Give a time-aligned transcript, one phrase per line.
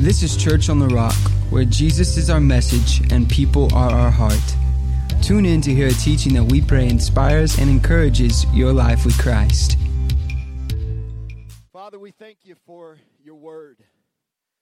[0.00, 1.16] This is Church on the Rock,
[1.50, 4.38] where Jesus is our message and people are our heart.
[5.22, 9.18] Tune in to hear a teaching that we pray inspires and encourages your life with
[9.18, 9.76] Christ.
[11.72, 13.78] Father, we thank you for your word.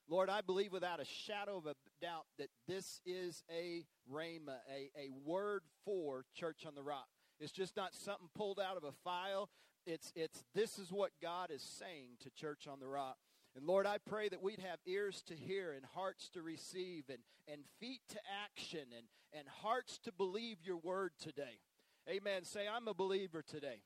[0.08, 4.90] Lord, I believe without a shadow of a doubt that this is a rhema, a,
[4.98, 7.08] a word for Church on the Rock.
[7.40, 9.50] It's just not something pulled out of a file.
[9.86, 13.18] It's, it's this is what God is saying to Church on the Rock.
[13.56, 17.20] And Lord, I pray that we'd have ears to hear and hearts to receive and,
[17.50, 21.60] and feet to action and, and hearts to believe your word today.
[22.06, 22.44] Amen.
[22.44, 23.80] Say, I'm a believer today,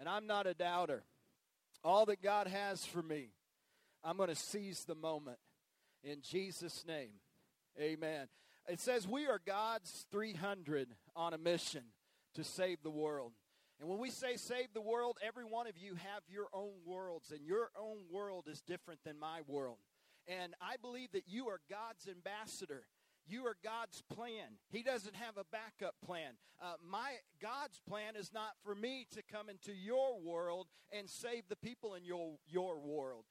[0.00, 1.04] and I'm not a doubter.
[1.84, 3.28] All that God has for me,
[4.02, 5.38] I'm going to seize the moment
[6.02, 7.20] in Jesus' name.
[7.78, 8.28] Amen.
[8.68, 11.82] It says we are God's 300 on a mission
[12.34, 13.32] to save the world.
[13.80, 17.30] And when we say save the world, every one of you have your own worlds,
[17.30, 19.78] and your own world is different than my world.
[20.26, 22.82] And I believe that you are God's ambassador.
[23.26, 24.56] You are God's plan.
[24.70, 26.32] He doesn't have a backup plan.
[26.60, 31.44] Uh, my God's plan is not for me to come into your world and save
[31.48, 33.24] the people in your your world.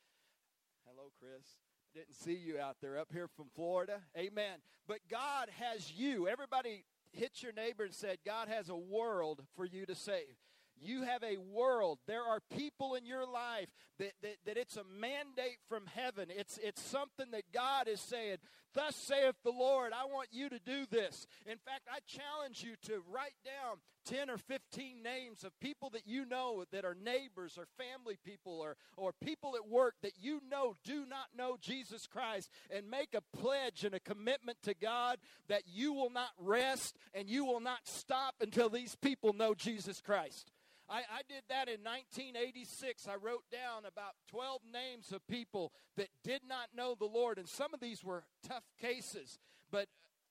[0.85, 1.57] Hello, Chris.
[1.95, 4.01] Didn't see you out there up here from Florida.
[4.15, 4.59] Amen.
[4.87, 6.27] But God has you.
[6.27, 6.83] Everybody
[7.17, 10.37] hit your neighbor and said, God has a world for you to save.
[10.79, 11.99] You have a world.
[12.07, 16.27] There are people in your life that, that, that it's a mandate from heaven.
[16.29, 18.37] It's, it's something that God is saying,
[18.73, 21.25] Thus saith the Lord, I want you to do this.
[21.45, 23.77] In fact, I challenge you to write down
[24.07, 28.59] 10 or 15 names of people that you know that are neighbors or family people
[28.59, 33.13] or, or people at work that you know do not know Jesus Christ and make
[33.13, 35.17] a pledge and a commitment to God
[35.49, 40.01] that you will not rest and you will not stop until these people know Jesus
[40.01, 40.51] Christ.
[40.89, 43.07] I, I, did that in 1986.
[43.09, 47.47] I wrote down about 12 names of people that did not know the Lord, and
[47.47, 49.37] some of these were tough cases.
[49.69, 49.87] But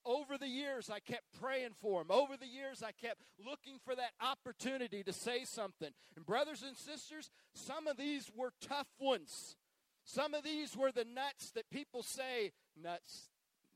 [0.06, 2.10] over the years, I kept praying for them.
[2.10, 5.90] Over the years, I kept looking for that opportunity to say something.
[6.16, 9.56] And, brothers and sisters, some of these were tough ones.
[10.04, 13.30] Some of these were the nuts that people say, nuts,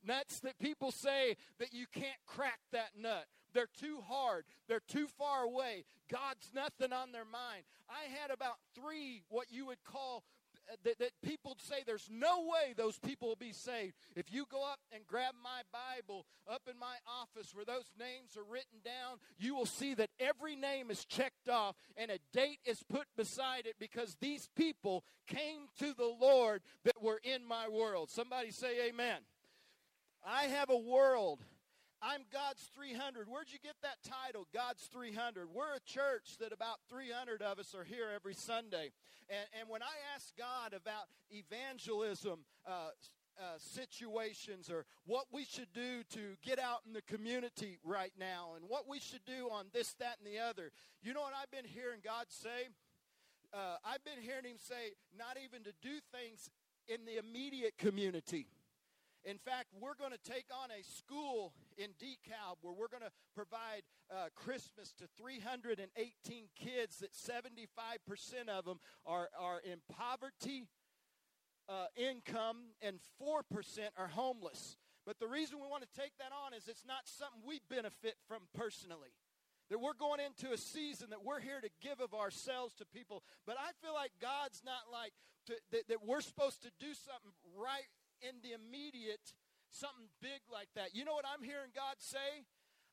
[0.05, 3.27] nuts that people say that you can't crack that nut.
[3.53, 4.45] They're too hard.
[4.69, 5.85] They're too far away.
[6.11, 7.65] God's nothing on their mind.
[7.89, 10.23] I had about three what you would call
[10.85, 13.95] that, that people say there's no way those people will be saved.
[14.15, 18.37] If you go up and grab my Bible up in my office where those names
[18.37, 22.59] are written down, you will see that every name is checked off and a date
[22.65, 27.69] is put beside it because these people came to the Lord that were in my
[27.69, 28.11] world.
[28.11, 29.19] Somebody say amen.
[30.27, 31.41] I have a world
[32.03, 33.29] I'm God's 300.
[33.29, 35.49] Where'd you get that title, God's 300?
[35.53, 38.91] We're a church that about 300 of us are here every Sunday.
[39.29, 42.91] And, and when I ask God about evangelism, uh,
[43.39, 48.53] uh, situations or what we should do to get out in the community right now
[48.55, 50.71] and what we should do on this, that, and the other.
[51.03, 52.69] You know what I've been hearing God say?
[53.53, 56.51] Uh, I've been hearing Him say, not even to do things
[56.87, 58.47] in the immediate community.
[59.25, 63.13] In fact, we're going to take on a school in DeKalb where we're going to
[63.35, 70.65] provide uh, Christmas to 318 kids that 75% of them are, are in poverty,
[71.69, 73.43] uh, income, and 4%
[73.99, 74.77] are homeless.
[75.05, 78.17] But the reason we want to take that on is it's not something we benefit
[78.27, 79.13] from personally.
[79.69, 83.23] That we're going into a season that we're here to give of ourselves to people.
[83.47, 85.13] But I feel like God's not like
[85.47, 87.87] to, that, that we're supposed to do something right
[88.23, 89.33] in the immediate
[89.71, 90.95] something big like that.
[90.95, 92.45] You know what I'm hearing God say?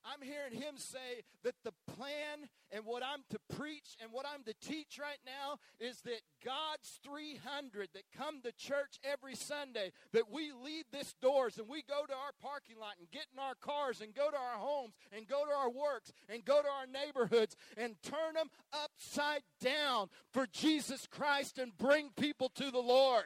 [0.06, 4.44] I'm hearing him say that the plan and what I'm to preach and what I'm
[4.44, 10.32] to teach right now is that God's 300 that come to church every Sunday, that
[10.32, 13.56] we leave this doors and we go to our parking lot and get in our
[13.56, 16.88] cars and go to our homes and go to our works and go to our
[16.88, 23.26] neighborhoods and turn them upside down for Jesus Christ and bring people to the Lord.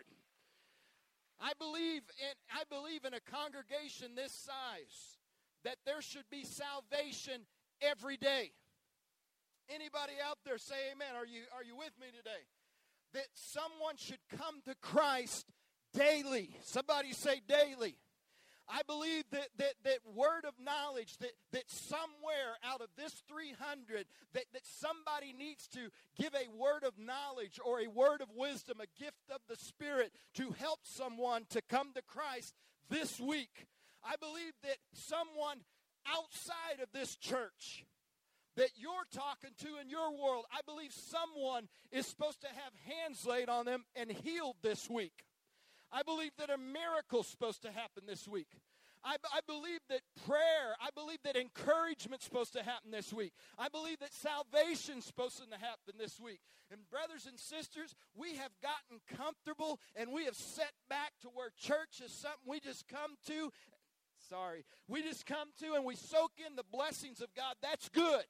[1.42, 5.18] I believe in I believe in a congregation this size
[5.64, 7.42] that there should be salvation
[7.82, 8.52] every day.
[9.70, 11.16] Anybody out there say amen?
[11.18, 12.46] Are you are you with me today?
[13.14, 15.48] That someone should come to Christ
[15.94, 16.56] daily.
[16.64, 17.98] Somebody say daily.
[18.74, 24.06] I believe that, that, that word of knowledge, that, that somewhere out of this 300,
[24.34, 28.78] that, that somebody needs to give a word of knowledge or a word of wisdom,
[28.80, 32.56] a gift of the Spirit to help someone to come to Christ
[32.90, 33.68] this week.
[34.04, 35.60] I believe that someone
[36.08, 37.86] outside of this church
[38.56, 43.26] that you're talking to in your world, I believe someone is supposed to have hands
[43.26, 45.26] laid on them and healed this week.
[45.92, 48.48] I believe that a miracle's supposed to happen this week.
[49.04, 49.18] I,
[49.48, 53.34] believe that prayer, I believe that encouragement's supposed to happen this week.
[53.58, 56.40] I believe that salvation's supposed to happen this week.
[56.72, 61.50] And brothers and sisters, we have gotten comfortable and we have set back to where
[61.58, 63.52] church is something we just come to.
[64.30, 64.66] Sorry.
[64.88, 67.56] We just come to and we soak in the blessings of God.
[67.62, 68.24] That's good.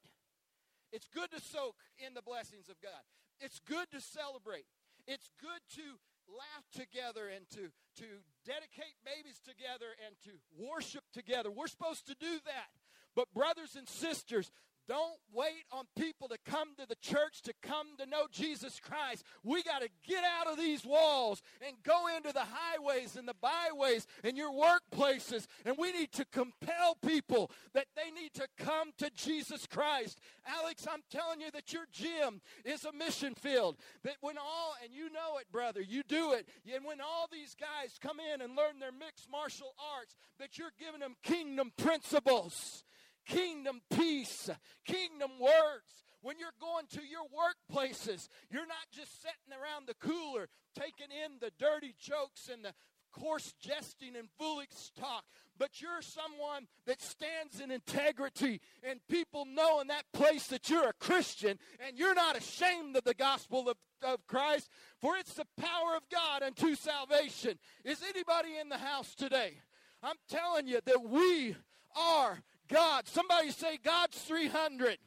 [0.94, 1.76] It's good to soak
[2.06, 3.04] in the blessings of God.
[3.40, 4.66] It's good to celebrate.
[5.08, 6.00] It's good to
[6.32, 8.08] laugh together and to, to
[8.46, 11.52] dedicate babies together and to worship together.
[11.52, 12.72] We're supposed to do that.
[13.16, 14.52] But, brothers and sisters,
[14.88, 19.24] don't wait on people to come to the church to come to know Jesus Christ.
[19.44, 23.36] We got to get out of these walls and go into the highways and the
[23.42, 25.48] byways and your workplaces.
[25.66, 30.20] And we need to compel people that they need to come to Jesus Christ.
[30.46, 33.78] Alex, I'm telling you that your gym is a mission field.
[34.04, 36.48] That when all, and you know it, brother, you do it.
[36.74, 40.74] And when all these guys come in and learn their mixed martial arts, that you're
[40.80, 42.84] giving them kingdom principles
[43.26, 44.50] kingdom peace,
[44.86, 46.06] kingdom words.
[46.22, 51.40] When you're going to your workplaces, you're not just sitting around the cooler taking in
[51.40, 52.74] the dirty jokes and the
[53.12, 55.26] coarse jesting and foolish talk,
[55.58, 60.90] but you're someone that stands in integrity, and people know in that place that you're
[60.90, 64.70] a Christian and you're not ashamed of the gospel of, of Christ,
[65.00, 67.60] for it's the power of God unto salvation.
[67.84, 69.60] Is anybody in the house today?
[70.02, 71.56] I'm telling you that we
[71.96, 72.40] are
[72.72, 73.08] God.
[73.08, 74.98] Somebody say, God's 300.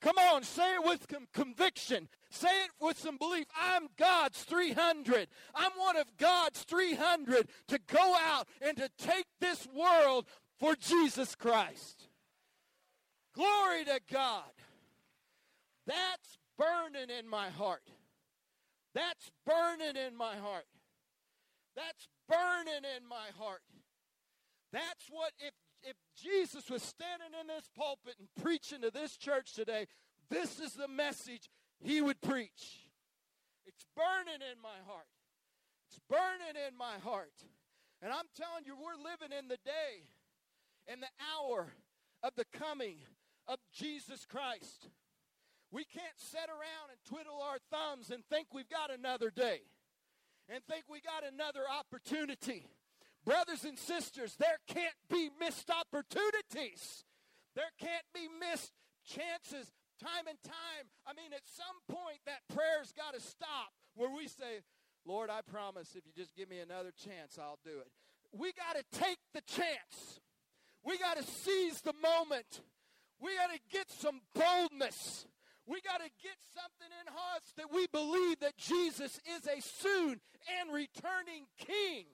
[0.00, 2.08] Come on, say it with com- conviction.
[2.30, 3.46] Say it with some belief.
[3.56, 5.28] I'm God's 300.
[5.54, 10.26] I'm one of God's 300 to go out and to take this world
[10.58, 12.08] for Jesus Christ.
[13.34, 14.50] Glory to God.
[15.86, 17.82] That's burning in my heart.
[18.94, 20.66] That's burning in my heart.
[21.76, 23.62] That's burning in my heart.
[24.72, 29.54] That's what, if if Jesus was standing in this pulpit and preaching to this church
[29.54, 29.86] today,
[30.30, 31.50] this is the message
[31.80, 32.88] he would preach.
[33.66, 35.06] It's burning in my heart.
[35.88, 37.32] It's burning in my heart.
[38.00, 40.08] And I'm telling you, we're living in the day
[40.88, 41.68] and the hour
[42.22, 42.96] of the coming
[43.46, 44.88] of Jesus Christ.
[45.70, 49.60] We can't sit around and twiddle our thumbs and think we've got another day
[50.48, 52.66] and think we got another opportunity.
[53.24, 57.04] Brothers and sisters, there can't be missed opportunities.
[57.54, 58.72] There can't be missed
[59.06, 59.70] chances
[60.02, 60.84] time and time.
[61.06, 64.66] I mean, at some point, that prayer's got to stop where we say,
[65.06, 67.90] Lord, I promise if you just give me another chance, I'll do it.
[68.32, 70.20] We got to take the chance.
[70.84, 72.62] We got to seize the moment.
[73.20, 75.26] We got to get some boldness.
[75.66, 80.20] We got to get something in us that we believe that Jesus is a soon
[80.58, 82.06] and returning king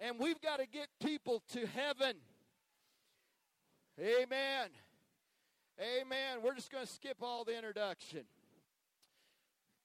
[0.00, 2.14] and we've got to get people to heaven.
[4.00, 4.68] Amen.
[5.80, 6.38] Amen.
[6.42, 8.24] We're just going to skip all the introduction.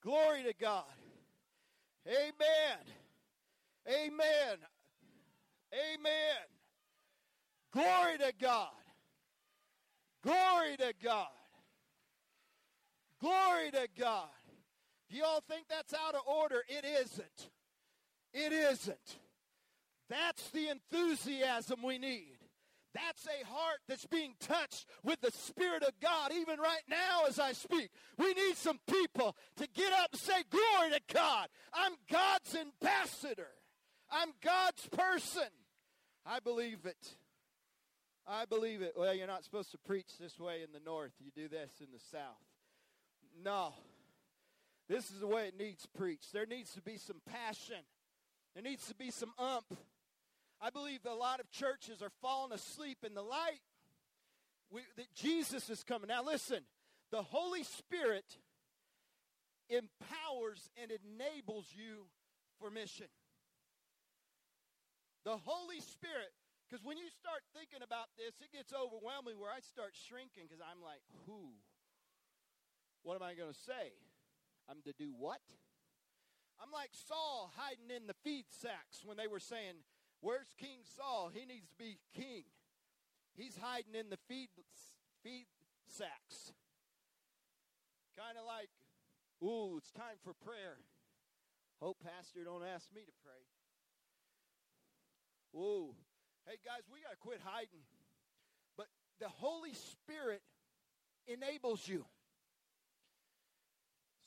[0.01, 0.83] Glory to God.
[2.07, 2.79] Amen.
[3.87, 4.57] Amen.
[5.73, 6.43] Amen.
[7.71, 8.69] Glory to God.
[10.21, 11.27] Glory to God.
[13.19, 14.27] Glory to God.
[15.09, 16.63] Do y'all think that's out of order?
[16.67, 17.49] It isn't.
[18.33, 19.17] It isn't.
[20.09, 22.37] That's the enthusiasm we need.
[22.93, 27.39] That's a heart that's being touched with the Spirit of God, even right now as
[27.39, 27.89] I speak.
[28.17, 31.47] We need some people to get up and say, Glory to God.
[31.73, 33.49] I'm God's ambassador,
[34.11, 35.49] I'm God's person.
[36.25, 37.15] I believe it.
[38.25, 38.93] I believe it.
[38.95, 41.87] Well, you're not supposed to preach this way in the north, you do this in
[41.91, 42.37] the south.
[43.43, 43.73] No.
[44.87, 46.31] This is the way it needs preached.
[46.33, 47.83] There needs to be some passion,
[48.53, 49.65] there needs to be some umph.
[50.63, 53.59] I believe a lot of churches are falling asleep in the light
[54.71, 56.07] we, that Jesus is coming.
[56.07, 56.63] Now, listen,
[57.11, 58.23] the Holy Spirit
[59.67, 62.07] empowers and enables you
[62.59, 63.11] for mission.
[65.25, 66.31] The Holy Spirit,
[66.63, 70.63] because when you start thinking about this, it gets overwhelming where I start shrinking because
[70.63, 71.59] I'm like, who?
[73.03, 73.91] What am I going to say?
[74.71, 75.43] I'm to do what?
[76.55, 79.83] I'm like Saul hiding in the feed sacks when they were saying,
[80.23, 81.35] Where's King Saul?
[81.35, 82.47] He needs to be king.
[83.35, 84.47] He's hiding in the feed,
[85.19, 85.51] feed
[85.91, 86.55] sacks.
[88.15, 88.71] Kind of like,
[89.43, 90.79] ooh, it's time for prayer.
[91.83, 93.43] Hope, Pastor, don't ask me to pray.
[95.59, 95.91] Ooh,
[96.47, 97.83] hey guys, we got to quit hiding.
[98.79, 98.87] But
[99.19, 100.39] the Holy Spirit
[101.27, 102.05] enables you.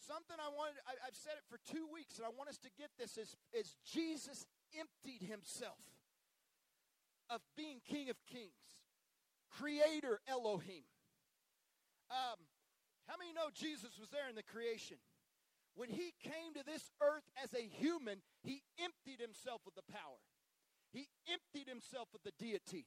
[0.04, 2.70] Something I wanted, I, have said it for two weeks, and I want us to
[2.76, 5.78] get this is, is Jesus emptied himself
[7.30, 8.80] of being King of Kings,
[9.58, 10.84] Creator Elohim.
[12.10, 12.38] Um,
[13.08, 14.98] how many know Jesus was there in the creation?
[15.74, 20.22] When he came to this earth as a human, he emptied himself of the power.
[20.92, 22.86] He emptied himself of the deity.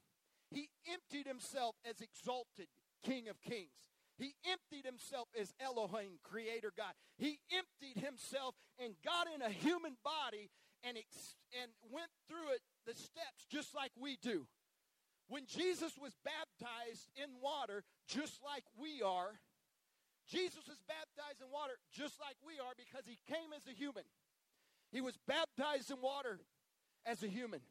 [0.50, 2.66] He emptied himself as exalted
[3.04, 3.70] King of Kings.
[4.18, 6.92] He emptied himself as Elohim, Creator God.
[7.16, 10.50] He emptied himself and got in a human body
[10.84, 14.46] and, ex- and went through it, the steps, just like we do.
[15.28, 19.38] When Jesus was baptized in water, just like we are,
[20.30, 24.06] Jesus was baptized in water just like we are because he came as a human.
[24.94, 26.38] He was baptized in water
[27.06, 27.62] as a human.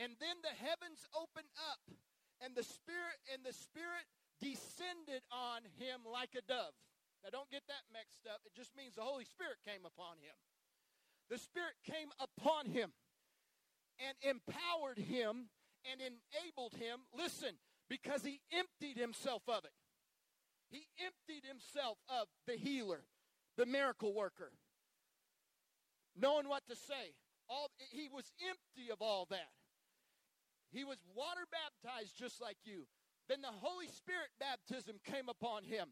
[0.00, 1.80] And then the heavens opened up
[2.40, 4.08] and the spirit and the spirit
[4.40, 6.74] descended on him like a dove.
[7.24, 8.44] Now don't get that mixed up.
[8.44, 10.36] It just means the Holy Spirit came upon him.
[11.30, 12.92] The Spirit came upon him
[13.98, 15.48] and empowered him
[15.90, 17.54] and enabled him, listen,
[17.88, 19.72] because he emptied himself of it.
[20.70, 23.04] He emptied himself of the healer,
[23.56, 24.50] the miracle worker,
[26.16, 27.14] knowing what to say.
[27.48, 29.52] All, he was empty of all that.
[30.72, 32.86] He was water baptized just like you.
[33.28, 35.88] Then the Holy Spirit baptism came upon him.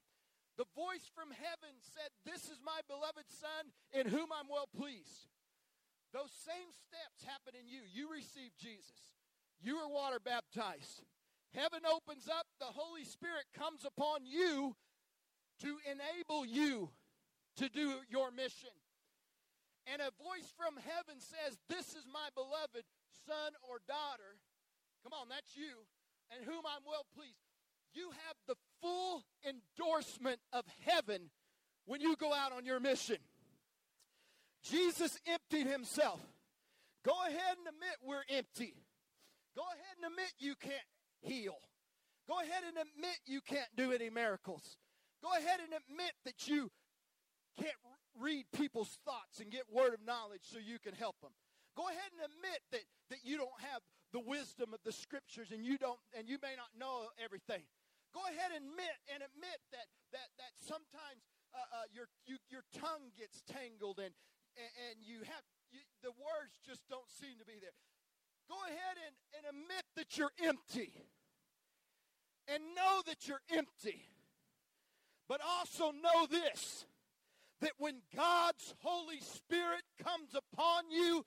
[0.58, 5.32] The voice from heaven said, This is my beloved Son in whom I'm well pleased.
[6.12, 7.80] Those same steps happen in you.
[7.88, 9.16] You receive Jesus.
[9.64, 11.04] You are water baptized.
[11.54, 14.76] Heaven opens up, the Holy Spirit comes upon you
[15.60, 16.90] to enable you
[17.56, 18.72] to do your mission.
[19.86, 22.84] And a voice from heaven says, This is my beloved
[23.26, 24.40] son or daughter.
[25.02, 25.84] Come on, that's you,
[26.30, 27.51] and whom I'm well pleased.
[27.94, 31.30] You have the full endorsement of heaven
[31.86, 33.18] when you go out on your mission.
[34.62, 36.20] Jesus emptied himself.
[37.04, 38.74] Go ahead and admit we're empty.
[39.56, 40.88] Go ahead and admit you can't
[41.20, 41.56] heal.
[42.28, 44.76] Go ahead and admit you can't do any miracles.
[45.22, 46.70] Go ahead and admit that you
[47.58, 47.74] can't
[48.18, 51.32] read people's thoughts and get word of knowledge so you can help them.
[51.76, 53.80] Go ahead and admit that, that you don't have
[54.12, 57.62] the wisdom of the scriptures and you don't and you may not know everything.
[58.12, 61.24] Go ahead and admit and admit that that that sometimes
[61.56, 64.12] uh, uh, your you, your tongue gets tangled and
[64.52, 67.72] and, you have you, the words just don't seem to be there.
[68.48, 70.92] Go ahead and, and admit that you're empty
[72.48, 74.04] and know that you're empty.
[75.28, 76.84] But also know this
[77.60, 81.24] that when God's Holy Spirit comes upon you,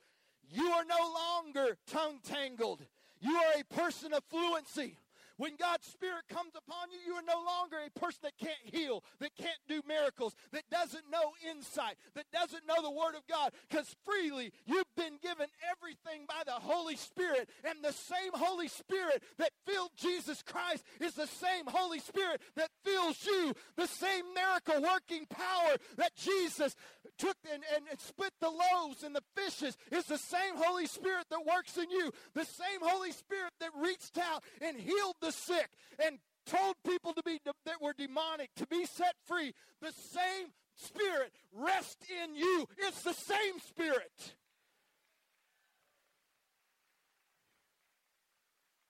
[0.48, 2.84] you are no longer tongue tangled.
[3.20, 4.98] You are a person of fluency.
[5.36, 9.04] When God's Spirit comes upon you, you are no longer a person that can't heal,
[9.20, 13.52] that can't do miracles, that doesn't know insight, that doesn't know the Word of God,
[13.68, 17.48] because freely you've been given everything by the Holy Spirit.
[17.64, 22.70] And the same Holy Spirit that filled Jesus Christ is the same Holy Spirit that
[22.84, 23.52] fills you.
[23.76, 26.74] The same miracle working power that Jesus
[27.18, 31.26] took and, and, and split the loaves and the fishes is the same Holy Spirit
[31.30, 32.12] that works in you.
[32.34, 35.68] The same Holy Spirit that reached out and healed the sick
[36.04, 39.52] and told people to be that were demonic to be set free.
[39.80, 42.66] The same Spirit rests in you.
[42.78, 44.34] It's the same Spirit.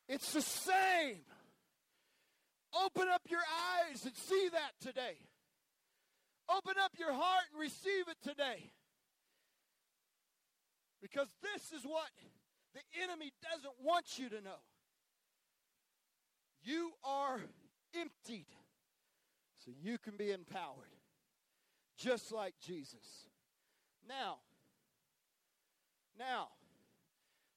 [0.08, 1.18] It's the same.
[2.84, 5.16] Open up your eyes and see that today.
[6.54, 8.70] Open up your heart and receive it today.
[11.02, 12.10] Because this is what
[12.74, 14.62] the enemy doesn't want you to know.
[16.62, 17.40] You are
[17.94, 18.46] emptied
[19.64, 20.94] so you can be empowered,
[21.96, 23.28] just like Jesus.
[24.08, 24.38] Now,
[26.18, 26.48] now,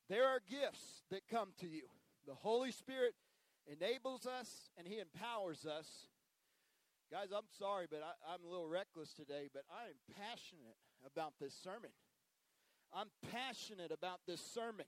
[0.10, 1.84] there are gifts that come to you.
[2.28, 3.14] The Holy Spirit
[3.68, 6.09] enables us and He empowers us
[7.12, 11.34] Guys, I'm sorry, but I, am a little reckless today, but I am passionate about
[11.42, 11.90] this sermon.
[12.94, 14.86] I'm passionate about this sermon.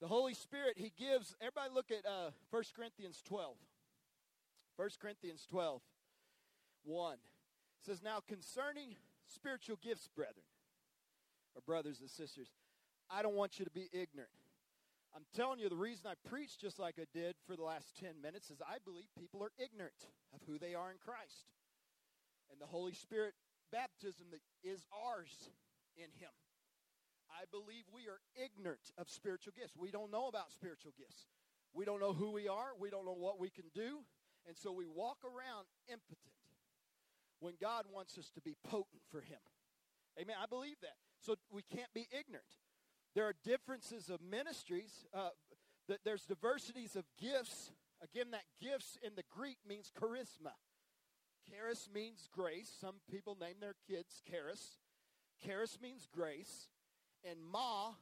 [0.00, 3.54] The Holy Spirit, He gives, everybody look at uh, 1 Corinthians 12.
[4.76, 5.80] 1 Corinthians 12,
[6.84, 7.14] 1.
[7.14, 7.18] It
[7.86, 8.96] says, Now concerning
[9.28, 10.46] spiritual gifts, brethren,
[11.54, 12.48] or brothers and sisters,
[13.08, 14.30] I don't want you to be ignorant.
[15.14, 18.20] I'm telling you, the reason I preach just like I did for the last 10
[18.22, 21.48] minutes is I believe people are ignorant of who they are in Christ.
[22.52, 23.34] And the Holy Spirit
[23.72, 25.50] baptism that is ours
[25.96, 26.32] in Him.
[27.28, 29.76] I believe we are ignorant of spiritual gifts.
[29.76, 31.28] We don't know about spiritual gifts.
[31.74, 32.72] We don't know who we are.
[32.78, 34.00] We don't know what we can do.
[34.46, 36.40] And so we walk around impotent
[37.40, 39.40] when God wants us to be potent for Him.
[40.18, 40.36] Amen.
[40.40, 40.96] I believe that.
[41.20, 42.48] So we can't be ignorant.
[43.14, 45.06] There are differences of ministries.
[45.14, 45.30] Uh,
[45.86, 47.72] th- there's diversities of gifts.
[48.02, 50.52] Again, that gifts in the Greek means charisma.
[51.50, 52.70] Charis means grace.
[52.80, 54.78] Some people name their kids charis.
[55.44, 56.68] Charis means grace.
[57.28, 57.92] And ma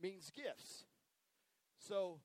[0.00, 0.84] means gifts.
[1.78, 2.20] So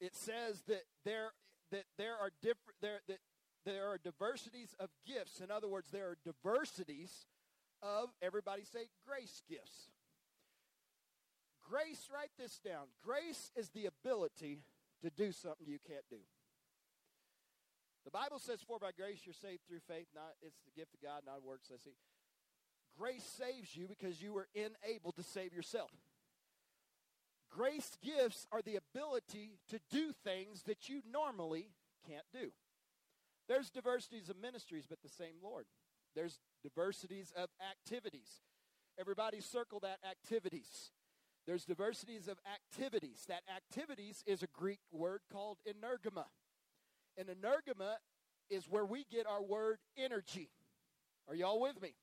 [0.00, 1.32] it says that there
[1.70, 3.18] that there are different there that
[3.64, 5.40] there are diversities of gifts.
[5.40, 7.26] In other words, there are diversities
[7.82, 9.88] of everybody say grace gifts.
[11.68, 12.86] Grace, write this down.
[13.04, 14.64] Grace is the ability
[15.02, 16.20] to do something you can't do.
[18.04, 21.00] The Bible says, "For by grace you're saved through faith; not it's the gift of
[21.00, 21.96] God, not works." Let's see.
[22.96, 25.92] Grace saves you because you were unable to save yourself.
[27.50, 31.74] Grace gifts are the ability to do things that you normally
[32.06, 32.52] can't do.
[33.46, 35.66] There's diversities of ministries, but the same Lord.
[36.14, 38.42] There's diversities of activities.
[38.96, 40.92] Everybody circle that activities.
[41.48, 43.24] There's diversities of activities.
[43.26, 46.26] That activities is a Greek word called energema.
[47.16, 47.94] And energema
[48.50, 50.50] is where we get our word energy.
[51.26, 51.94] Are y'all with me?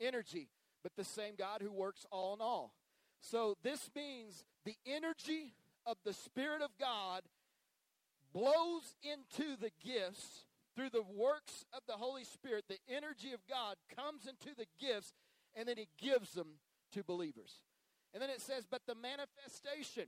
[0.00, 0.48] Energy.
[0.82, 2.74] But the same God who works all in all.
[3.20, 5.54] So this means the energy
[5.86, 7.22] of the Spirit of God
[8.32, 12.64] blows into the gifts through the works of the Holy Spirit.
[12.68, 15.12] The energy of God comes into the gifts
[15.54, 16.58] and then He gives them
[16.94, 17.60] to believers.
[18.12, 20.06] And then it says, but the manifestation.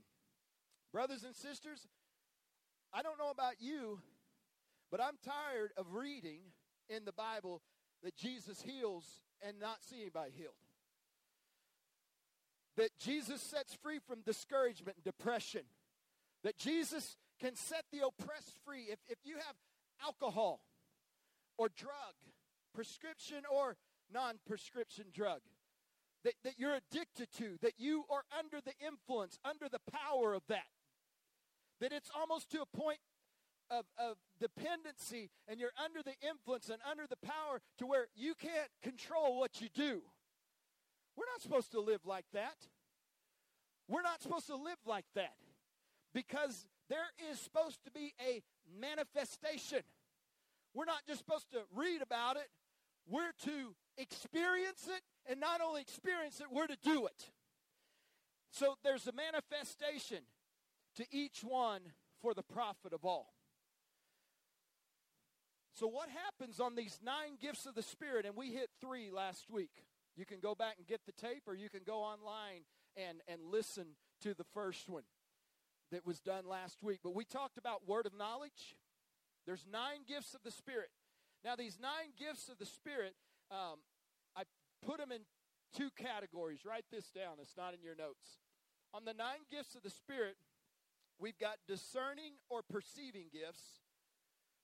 [0.91, 1.87] Brothers and sisters,
[2.93, 3.99] I don't know about you,
[4.91, 6.39] but I'm tired of reading
[6.89, 7.61] in the Bible
[8.03, 9.05] that Jesus heals
[9.45, 10.55] and not see anybody healed
[12.77, 15.61] that Jesus sets free from discouragement and depression,
[16.43, 18.83] that Jesus can set the oppressed free.
[18.89, 19.55] If, if you have
[20.03, 20.61] alcohol
[21.57, 22.15] or drug,
[22.73, 23.77] prescription or
[24.13, 25.39] non prescription drug,
[26.25, 30.41] that, that you're addicted to, that you are under the influence, under the power of
[30.49, 30.65] that,
[31.79, 32.97] that it's almost to a point
[33.69, 38.33] of, of dependency and you're under the influence and under the power to where you
[38.33, 40.01] can't control what you do.
[41.15, 42.55] We're not supposed to live like that.
[43.87, 45.35] We're not supposed to live like that
[46.13, 48.41] because there is supposed to be a
[48.81, 49.81] manifestation.
[50.73, 52.47] We're not just supposed to read about it,
[53.07, 57.29] we're to experience it, and not only experience it, we're to do it.
[58.51, 60.19] So there's a manifestation
[60.95, 61.81] to each one
[62.21, 63.33] for the profit of all.
[65.73, 68.25] So, what happens on these nine gifts of the Spirit?
[68.25, 69.83] And we hit three last week.
[70.15, 72.63] You can go back and get the tape, or you can go online
[72.95, 73.87] and, and listen
[74.21, 75.03] to the first one
[75.91, 76.99] that was done last week.
[77.03, 78.77] But we talked about word of knowledge.
[79.45, 80.89] There's nine gifts of the Spirit.
[81.43, 83.13] Now, these nine gifts of the Spirit,
[83.51, 83.79] um,
[84.85, 85.21] put them in
[85.75, 86.65] two categories.
[86.65, 88.39] Write this down, it's not in your notes.
[88.93, 90.35] On the nine gifts of the Spirit,
[91.19, 93.81] we've got discerning or perceiving gifts.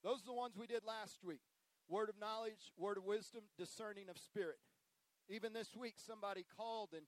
[0.04, 1.42] Those are the ones we did last week
[1.92, 4.56] word of knowledge, word of wisdom, discerning of spirit.
[5.30, 7.04] Even this week, somebody called and,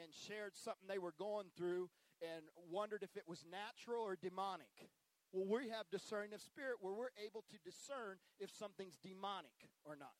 [0.00, 1.90] and shared something they were going through
[2.22, 4.90] and wondered if it was natural or demonic.
[5.32, 9.96] Well, we have discerning of spirit where we're able to discern if something's demonic or
[9.96, 10.14] not.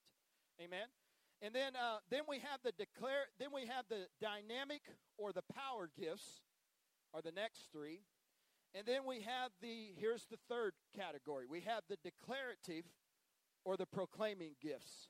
[0.60, 0.90] Amen.
[1.40, 3.26] And then, uh, then we have the declare.
[3.38, 4.82] Then we have the dynamic
[5.16, 6.42] or the power gifts,
[7.14, 8.00] are the next three.
[8.74, 11.46] And then we have the here's the third category.
[11.48, 12.84] We have the declarative
[13.64, 15.08] or the proclaiming gifts.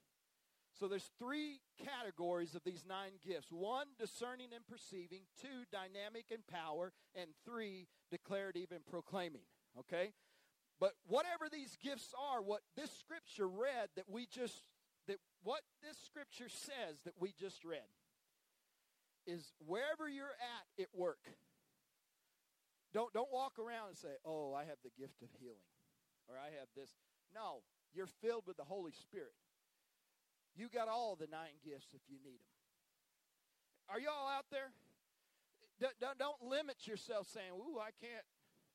[0.79, 3.49] So there's three categories of these nine gifts.
[3.51, 5.23] One, discerning and perceiving.
[5.41, 6.93] Two, dynamic and power.
[7.17, 9.43] And three, declarative and proclaiming.
[9.79, 10.13] Okay?
[10.79, 14.69] But whatever these gifts are, what this scripture read that we just
[15.09, 17.91] that what this scripture says that we just read
[19.27, 21.21] is wherever you're at at work.
[22.95, 25.69] Don't don't walk around and say, "Oh, I have the gift of healing."
[26.29, 26.93] Or I have this.
[27.33, 27.65] No,
[27.97, 29.33] you're filled with the Holy Spirit.
[30.55, 32.57] You got all the nine gifts if you need them.
[33.89, 34.77] Are y'all out there?
[35.81, 38.27] Don't, don't limit yourself saying, Ooh, I can't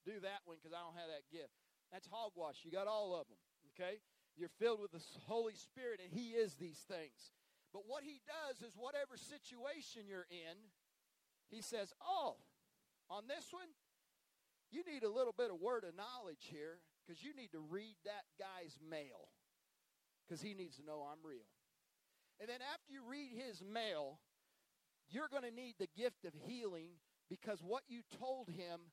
[0.06, 1.54] do that one because I don't have that gift.
[1.92, 2.64] That's hogwash.
[2.64, 3.38] You got all of them,
[3.76, 4.00] okay?
[4.38, 7.32] You're filled with the Holy Spirit, and He is these things.
[7.72, 10.58] But what He does is, whatever situation you're in,
[11.50, 12.38] He says, Oh,
[13.10, 13.70] on this one,
[14.72, 17.96] you need a little bit of word of knowledge here because you need to read
[18.06, 19.30] that guy's mail
[20.26, 21.46] because he needs to know I'm real.
[22.40, 24.20] And then after you read his mail,
[25.10, 26.98] you're going to need the gift of healing
[27.30, 28.90] because what you told him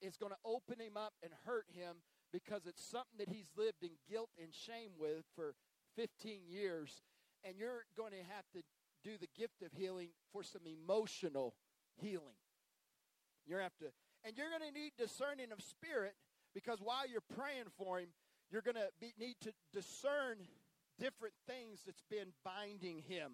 [0.00, 1.96] is going to open him up and hurt him
[2.32, 5.54] because it's something that he's lived in guilt and shame with for
[5.96, 7.02] 15 years.
[7.44, 8.62] And you're going to have to
[9.04, 11.54] do the gift of healing for some emotional
[12.00, 12.36] healing.
[13.46, 13.86] You're have to,
[14.24, 16.14] and you're going to need discerning of spirit
[16.54, 18.08] because while you're praying for him,
[18.50, 20.38] you're going to need to discern
[20.98, 23.32] different things that's been binding him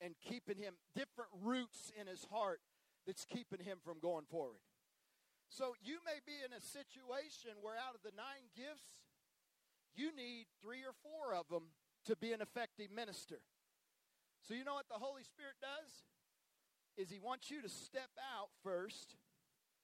[0.00, 2.60] and keeping him different roots in his heart
[3.06, 4.60] that's keeping him from going forward.
[5.52, 9.04] So you may be in a situation where out of the nine gifts,
[9.92, 11.76] you need three or four of them
[12.08, 13.44] to be an effective minister.
[14.40, 16.08] So you know what the Holy Spirit does?
[16.96, 19.20] Is he wants you to step out first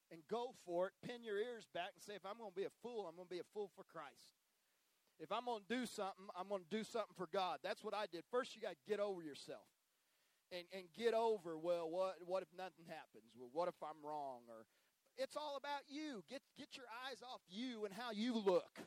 [0.09, 2.65] and go for it, pin your ears back and say, if I'm going to be
[2.65, 4.41] a fool, I'm going to be a fool for Christ.
[5.21, 7.61] If I'm going to do something, I'm going to do something for God.
[7.61, 8.25] That's what I did.
[8.33, 9.69] First, you got to get over yourself
[10.49, 13.37] and, and get over, well, what, what if nothing happens?
[13.37, 14.49] Well, what if I'm wrong?
[14.49, 14.65] Or
[15.19, 16.23] it's all about you.
[16.29, 18.79] Get, get your eyes off you and how you look.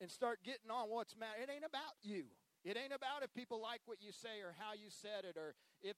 [0.00, 1.38] And start getting on what's matter.
[1.44, 2.24] It ain't about you.
[2.64, 5.54] It ain't about if people like what you say or how you said it or
[5.82, 5.94] if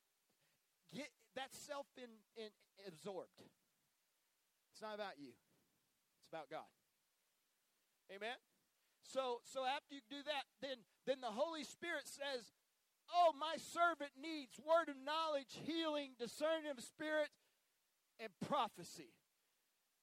[0.92, 2.50] get that's self in, in
[2.88, 3.38] absorbed.
[4.72, 5.30] It's not about you.
[5.30, 6.68] It's about God.
[8.10, 8.36] Amen.
[9.04, 12.52] So so after you do that, then then the Holy Spirit says,
[13.12, 17.28] "Oh, my servant needs word of knowledge, healing, discerning of spirit,
[18.20, 19.12] and prophecy.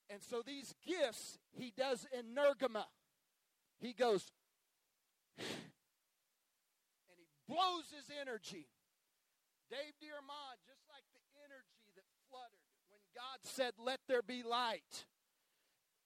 [0.10, 2.86] And so these gifts he does energema.
[3.80, 4.32] He goes,
[5.38, 5.48] and
[7.18, 8.68] he blows his energy.
[9.70, 15.06] Dave Diarmond, just like the energy that fluttered when God said, Let there be light.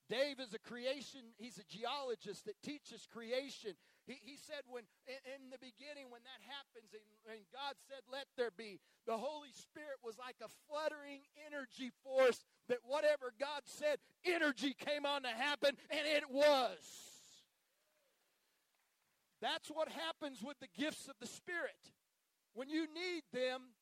[0.07, 3.73] Dave is a creation, he's a geologist that teaches creation.
[4.07, 8.05] He, he said when in, in the beginning, when that happens, and, and God said,
[8.11, 13.65] Let there be, the Holy Spirit was like a fluttering energy force that whatever God
[13.65, 16.77] said, energy came on to happen, and it was.
[19.41, 21.93] That's what happens with the gifts of the Spirit.
[22.53, 23.73] When you need them,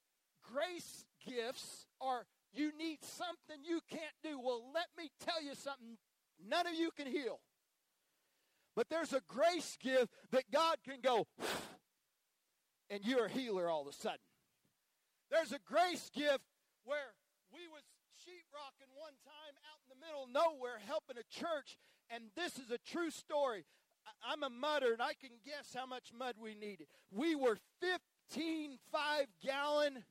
[0.41, 4.39] grace gifts are you need something you can't do.
[4.39, 5.97] Well, let me tell you something
[6.47, 7.39] None of you can heal.
[8.75, 11.27] But there's a grace gift that God can go,
[12.89, 14.17] and you're a healer all of a sudden.
[15.29, 16.43] There's a grace gift
[16.83, 17.13] where
[17.53, 17.83] we was
[18.25, 21.77] sheetrocking one time out in the middle of nowhere helping a church,
[22.09, 23.65] and this is a true story.
[24.27, 26.87] I'm a mudder, and I can guess how much mud we needed.
[27.11, 30.03] We were 15 five gallon,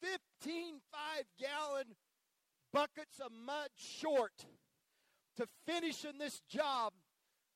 [0.00, 1.96] 15 five gallon
[2.72, 4.46] buckets of mud short
[5.36, 6.92] to finishing this job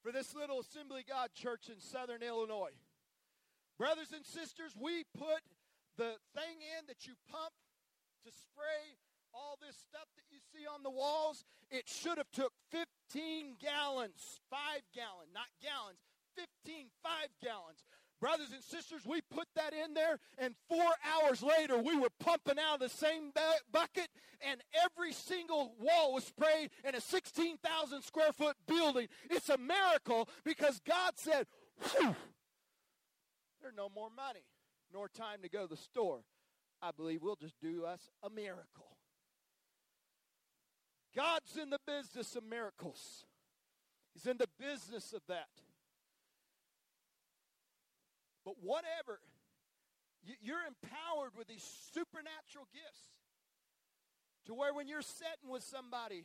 [0.02, 2.74] for this little Assembly God church in southern Illinois.
[3.78, 5.40] Brothers and sisters, we put
[5.96, 7.52] the thing in that you pump
[8.24, 8.96] to spray
[9.32, 11.44] all this stuff that you see on the walls.
[11.70, 14.58] It should have took 15 gallons, 5
[14.94, 16.00] gallon, not gallons,
[16.36, 17.84] 15 5 gallons.
[18.20, 22.59] Brothers and sisters, we put that in there, and four hours later, we were pumping
[22.59, 23.33] out of the same
[23.72, 24.09] bucket,
[24.46, 29.09] and every single wall was sprayed in a 16,000 square foot building.
[29.30, 31.46] It's a miracle because God said,
[33.62, 34.44] there's no more money
[34.92, 36.20] nor time to go to the store.
[36.83, 38.96] I believe we'll just do us a miracle.
[41.16, 43.24] God's in the business of miracles.
[44.12, 45.48] He's in the business of that.
[48.50, 49.20] But whatever,
[50.42, 51.62] you're empowered with these
[51.94, 53.02] supernatural gifts
[54.46, 56.24] to where when you're sitting with somebody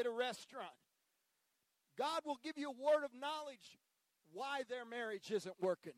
[0.00, 0.72] at a restaurant,
[1.98, 3.76] God will give you a word of knowledge
[4.32, 5.92] why their marriage isn't working.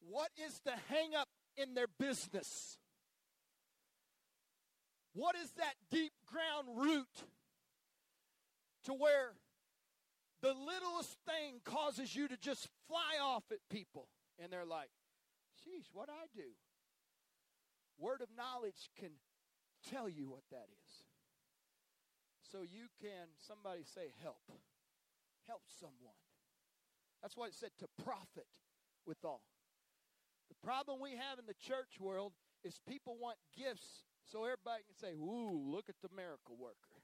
[0.00, 2.78] What is the hang up in their business?
[5.12, 7.06] What is that deep ground root
[8.86, 9.34] to where
[10.42, 14.08] the littlest thing causes you to just fly off at people.
[14.42, 14.90] And they're like,
[15.62, 16.50] sheesh, what I do?
[17.96, 19.10] Word of knowledge can
[19.88, 20.92] tell you what that is.
[22.50, 24.42] So you can, somebody say, help.
[25.46, 26.18] Help someone.
[27.22, 28.50] That's why it said to profit
[29.06, 29.44] with all.
[30.48, 32.32] The problem we have in the church world
[32.64, 36.98] is people want gifts so everybody can say, Ooh, look at the miracle worker.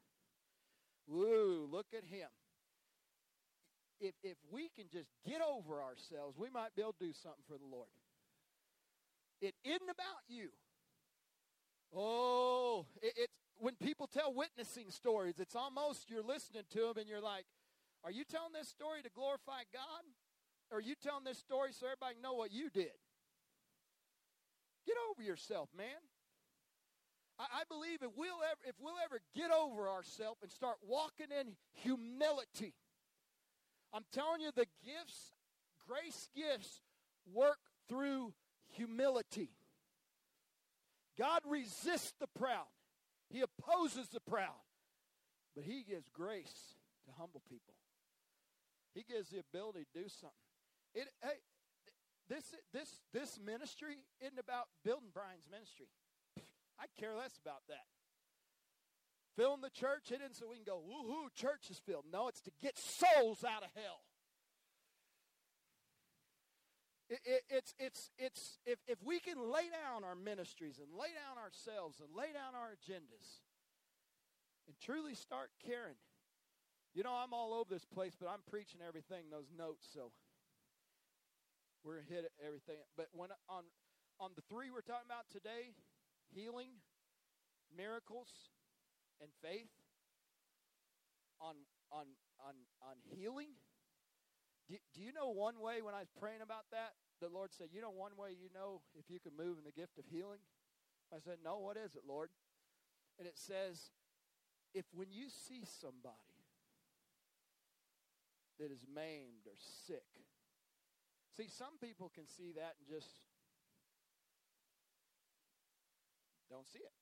[1.11, 2.29] Ooh, look at him
[4.01, 7.43] if, if we can just get over ourselves, we might be able to do something
[7.47, 7.89] for the Lord.
[9.41, 10.49] It isn't about you.
[11.95, 17.09] Oh, it, it's when people tell witnessing stories, it's almost you're listening to them and
[17.09, 17.45] you're like,
[18.05, 20.05] are you telling this story to glorify God?
[20.71, 22.95] Or are you telling this story so everybody can know what you did?
[24.87, 26.01] Get over yourself, man.
[27.39, 31.29] I, I believe if we'll ever if we'll ever get over ourselves and start walking
[31.33, 32.75] in humility
[33.93, 35.33] I'm telling you, the gifts,
[35.87, 36.81] grace gifts,
[37.33, 38.33] work through
[38.73, 39.51] humility.
[41.19, 42.67] God resists the proud,
[43.29, 44.61] He opposes the proud,
[45.55, 46.75] but He gives grace
[47.07, 47.75] to humble people.
[48.95, 50.49] He gives the ability to do something.
[50.95, 51.39] It, hey,
[52.29, 55.87] this, this, this ministry isn't about building Brian's ministry.
[56.79, 57.87] I care less about that.
[59.39, 62.03] Filling the church, it isn't so we can go, woohoo, church is filled.
[62.11, 64.03] No, it's to get souls out of hell.
[67.09, 71.15] It, it, it's, it's, it's, if, if we can lay down our ministries and lay
[71.15, 73.47] down ourselves and lay down our agendas
[74.67, 76.03] and truly start caring.
[76.93, 80.11] You know, I'm all over this place, but I'm preaching everything, those notes, so
[81.85, 82.83] we're hit everything.
[82.97, 83.63] But when on,
[84.19, 85.79] on the three we're talking about today
[86.35, 86.83] healing,
[87.71, 88.51] miracles,
[89.21, 89.71] and faith,
[91.41, 91.55] on,
[91.91, 92.07] on,
[92.43, 93.55] on, on healing,
[94.69, 96.93] do, do you know one way when I was praying about that?
[97.21, 99.73] The Lord said, You know one way you know if you can move in the
[99.75, 100.45] gift of healing?
[101.15, 102.31] I said, No, what is it, Lord?
[103.19, 103.91] And it says,
[104.75, 106.39] If when you see somebody
[108.61, 110.07] that is maimed or sick,
[111.37, 113.09] see, some people can see that and just
[116.51, 116.93] don't see it.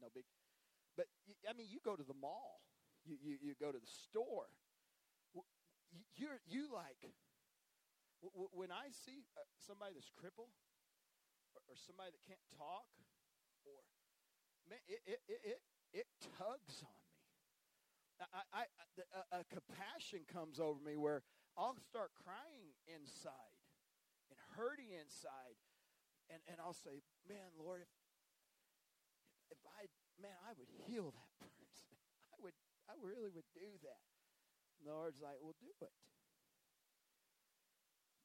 [0.00, 0.24] No big.
[0.96, 1.06] But,
[1.48, 2.60] I mean, you go to the mall,
[3.04, 4.48] you, you, you go to the store.
[6.16, 7.12] You're you like
[8.32, 10.52] when I see uh, somebody that's crippled
[11.52, 12.88] or, somebody that can't talk,
[13.66, 13.82] or
[14.70, 15.60] man, it it it
[15.92, 17.12] it, tugs on me.
[18.22, 18.62] I, I,
[19.36, 21.20] a, a compassion comes over me where
[21.58, 23.58] I'll start crying inside
[24.30, 25.58] and hurting inside,
[26.30, 28.01] and and I'll say, "Man, Lord, if I
[30.20, 31.96] man, I would heal that person.
[32.32, 32.56] I would
[32.88, 34.02] I really would do that."
[34.82, 35.94] And the Lord's like, well, do it.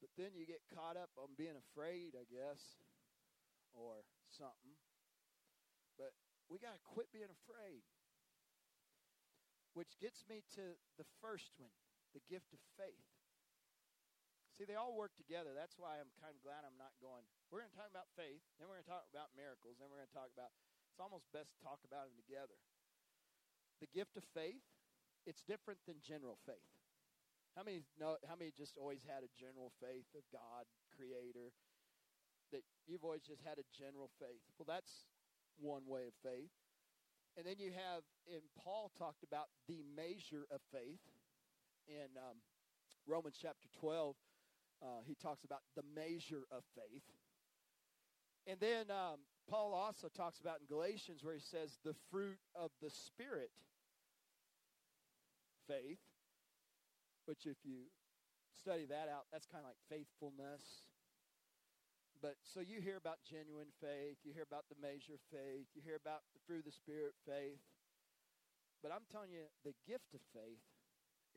[0.02, 2.82] But then you get caught up on being afraid, I guess,
[3.78, 4.02] or
[4.34, 4.74] something.
[6.02, 6.18] But
[6.50, 7.86] we got to quit being afraid.
[9.78, 11.74] Which gets me to the first one
[12.18, 13.06] the gift of faith.
[14.58, 15.54] See, they all work together.
[15.54, 17.22] That's why I'm kind of glad I'm not going.
[17.54, 20.02] We're going to talk about faith, then we're going to talk about miracles, then we're
[20.02, 20.50] going to talk about.
[20.98, 22.58] It's almost best to talk about them together.
[23.86, 24.66] The gift of faith
[25.30, 26.74] it's different than general faith.
[27.54, 28.18] How many know?
[28.26, 31.54] How many just always had a general faith of God, Creator?
[32.56, 34.42] That you've always just had a general faith.
[34.58, 35.06] Well, that's
[35.60, 36.50] one way of faith.
[37.36, 41.04] And then you have, and Paul talked about the measure of faith
[41.86, 42.42] in um,
[43.06, 44.16] Romans chapter 12.
[44.82, 47.06] Uh, he talks about the measure of faith.
[48.48, 52.72] And then um, Paul also talks about in Galatians where he says the fruit of
[52.82, 53.52] the Spirit
[55.68, 56.04] faith,
[57.26, 57.88] which if you
[58.60, 60.84] study that out, that's kind of like faithfulness.
[62.20, 65.86] But so you hear about genuine faith, you hear about the measure of faith, you
[65.86, 67.62] hear about the fruit of the Spirit faith.
[68.82, 70.64] But I'm telling you, the gift of faith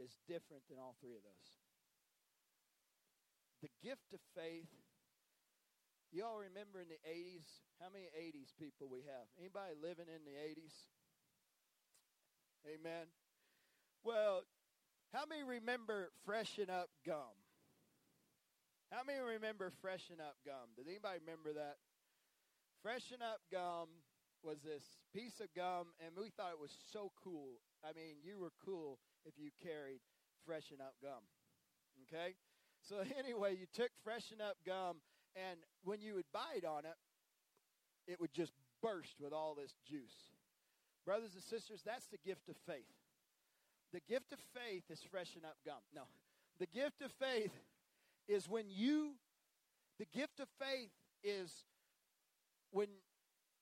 [0.01, 1.51] is different than all three of those.
[3.61, 4.73] The gift of faith,
[6.12, 7.46] you all remember in the 80s,
[7.81, 9.27] how many 80s people we have?
[9.38, 10.75] Anybody living in the 80s?
[12.66, 13.07] Amen.
[14.05, 14.42] Well,
[15.12, 17.35] how many remember freshen up gum?
[18.90, 20.75] How many remember freshen up gum?
[20.77, 21.79] Does anybody remember that?
[22.83, 23.87] Freshen up gum
[24.42, 24.83] was this
[25.14, 27.61] piece of gum, and we thought it was so cool.
[27.85, 30.01] I mean, you were cool if you carried
[30.44, 31.23] freshen up gum.
[32.09, 32.35] Okay?
[32.83, 34.96] So, anyway, you took freshen up gum,
[35.36, 36.96] and when you would bite on it,
[38.06, 40.32] it would just burst with all this juice.
[41.04, 42.90] Brothers and sisters, that's the gift of faith.
[43.92, 45.80] The gift of faith is freshen up gum.
[45.94, 46.02] No.
[46.58, 47.52] The gift of faith
[48.28, 49.12] is when you
[49.98, 50.90] the gift of faith
[51.22, 51.52] is
[52.70, 52.86] when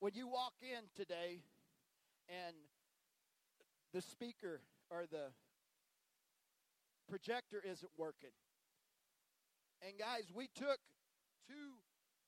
[0.01, 1.41] when you walk in today
[2.29, 2.55] and
[3.93, 5.33] the speaker or the
[7.09, 8.31] projector isn't working.
[9.83, 10.79] And guys, we took
[11.49, 11.81] two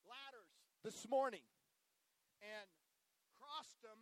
[0.09, 0.49] ladders
[0.81, 1.45] this morning
[2.41, 2.67] and
[3.37, 4.01] crossed them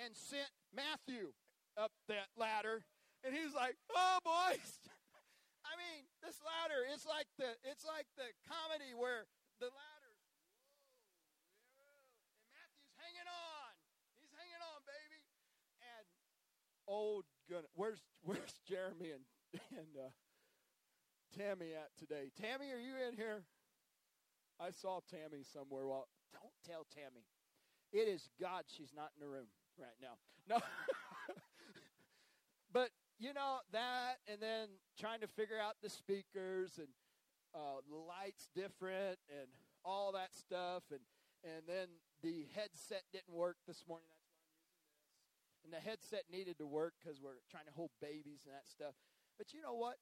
[0.00, 1.36] and sent Matthew
[1.76, 2.84] up that ladder.
[3.20, 4.80] And he's like, oh, boys.
[5.68, 9.28] I mean, this ladder, it's like the, it's like the comedy where
[9.60, 10.20] the ladder's,
[11.76, 12.00] whoa,
[12.40, 13.72] and Matthew's hanging on.
[14.16, 15.20] He's hanging on, baby.
[15.84, 16.04] And,
[16.88, 19.24] oh, goodness, where's, where's Jeremy and,
[19.74, 20.12] and uh,
[21.34, 22.32] Tammy at today?
[22.38, 23.44] Tammy, are you in here?
[24.60, 25.86] I saw Tammy somewhere.
[25.86, 27.24] Well, don't tell Tammy.
[27.92, 29.46] It is God she's not in the room
[29.78, 30.16] right now.
[30.48, 30.60] No.
[32.76, 34.68] But you know that, and then
[35.00, 36.92] trying to figure out the speakers and
[37.56, 39.48] uh, the lights different and
[39.80, 41.00] all that stuff, and
[41.40, 41.88] and then
[42.20, 44.04] the headset didn't work this morning.
[44.12, 45.32] That's why I'm using this.
[45.64, 48.92] And the headset needed to work because we're trying to hold babies and that stuff.
[49.40, 49.96] But you know what?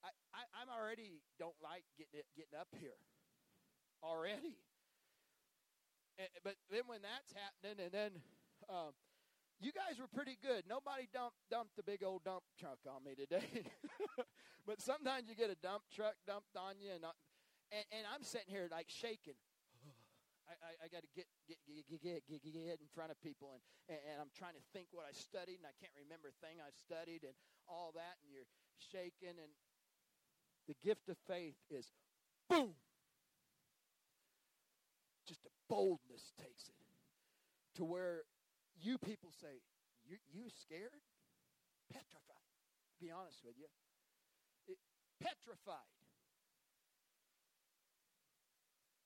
[0.00, 2.96] I, I I'm already don't like getting it, getting up here
[4.04, 4.60] already.
[6.20, 8.12] And, but then when that's happening, and then
[8.68, 8.92] um,
[9.58, 10.68] you guys were pretty good.
[10.68, 13.66] Nobody dumped dumped the big old dump truck on me today.
[14.68, 17.12] but sometimes you get a dump truck dumped on you, and, I,
[17.72, 19.40] and, and I'm sitting here like shaking.
[20.50, 23.56] I, I, I got to get get, get get get get in front of people,
[23.56, 26.36] and, and, and I'm trying to think what I studied, and I can't remember a
[26.44, 27.34] thing I studied, and
[27.66, 29.50] all that, and you're shaking, and
[30.68, 31.90] the gift of faith is
[32.46, 32.78] boom.
[35.26, 36.76] Just a boldness takes it
[37.76, 38.22] to where
[38.80, 39.64] you people say,
[40.04, 41.00] you, you scared?
[41.88, 42.48] Petrified.
[43.00, 43.66] Be honest with you.
[44.68, 44.78] It,
[45.20, 45.88] petrified.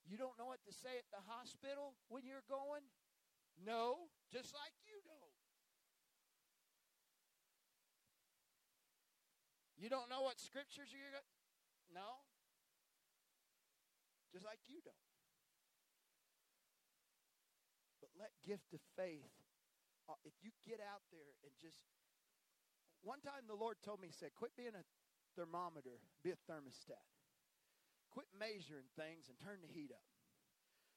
[0.09, 2.83] You don't know what to say at the hospital when you're going?
[3.61, 5.37] No, just like you don't.
[9.79, 11.39] You don't know what scriptures you're going
[11.95, 12.25] No.
[14.33, 15.08] Just like you don't.
[18.19, 19.31] Let gift of faith
[20.09, 21.85] uh, if you get out there and just
[23.05, 24.85] one time the Lord told me, he said, quit being a
[25.37, 27.05] thermometer, be a thermostat.
[28.11, 30.03] Quit measuring things and turn the heat up.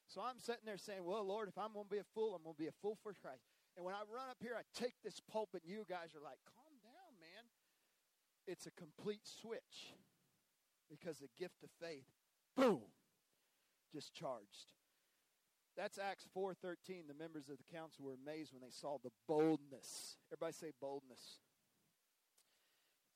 [0.07, 2.43] So I'm sitting there saying, Well, Lord, if I'm going to be a fool, I'm
[2.43, 3.43] going to be a fool for Christ.
[3.77, 6.39] And when I run up here, I take this pulpit, and you guys are like,
[6.43, 7.47] Calm down, man.
[8.47, 9.95] It's a complete switch
[10.89, 12.07] because the gift of faith,
[12.57, 12.81] boom,
[13.93, 14.75] just charged.
[15.81, 17.07] That's Acts 4:13.
[17.07, 20.15] The members of the council were amazed when they saw the boldness.
[20.31, 21.39] Everybody say boldness.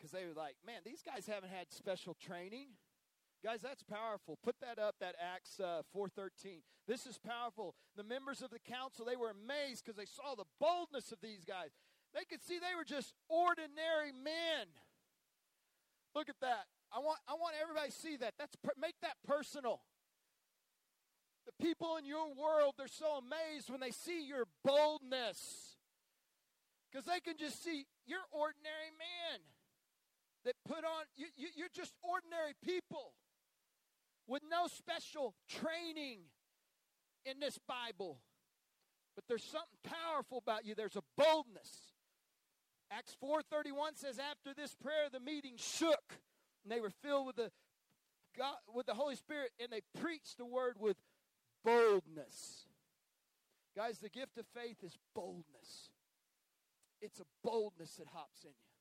[0.01, 2.75] Cuz they were like, "Man, these guys haven't had special training."
[3.43, 4.38] Guys, that's powerful.
[4.38, 6.63] Put that up, that Acts uh, 4.13.
[6.88, 7.75] This is powerful.
[7.95, 11.45] The members of the council, they were amazed because they saw the boldness of these
[11.45, 11.69] guys.
[12.15, 14.73] They could see they were just ordinary men.
[16.15, 16.65] Look at that.
[16.91, 18.34] I want, I want everybody to see that.
[18.39, 19.84] That's Make that personal.
[21.45, 25.77] The people in your world, they're so amazed when they see your boldness.
[26.91, 29.41] Because they can just see you're ordinary man
[30.45, 33.13] that put on, you, you, you're just ordinary people
[34.27, 36.19] with no special training
[37.25, 38.19] in this Bible.
[39.15, 40.75] But there's something powerful about you.
[40.75, 41.95] There's a boldness.
[42.91, 46.19] Acts 4:31 says after this prayer the meeting shook
[46.63, 47.51] and they were filled with the
[48.38, 50.97] God, with the Holy Spirit and they preached the word with
[51.65, 52.67] boldness.
[53.75, 55.89] Guys, the gift of faith is boldness.
[57.01, 58.71] It's a boldness that hops in you.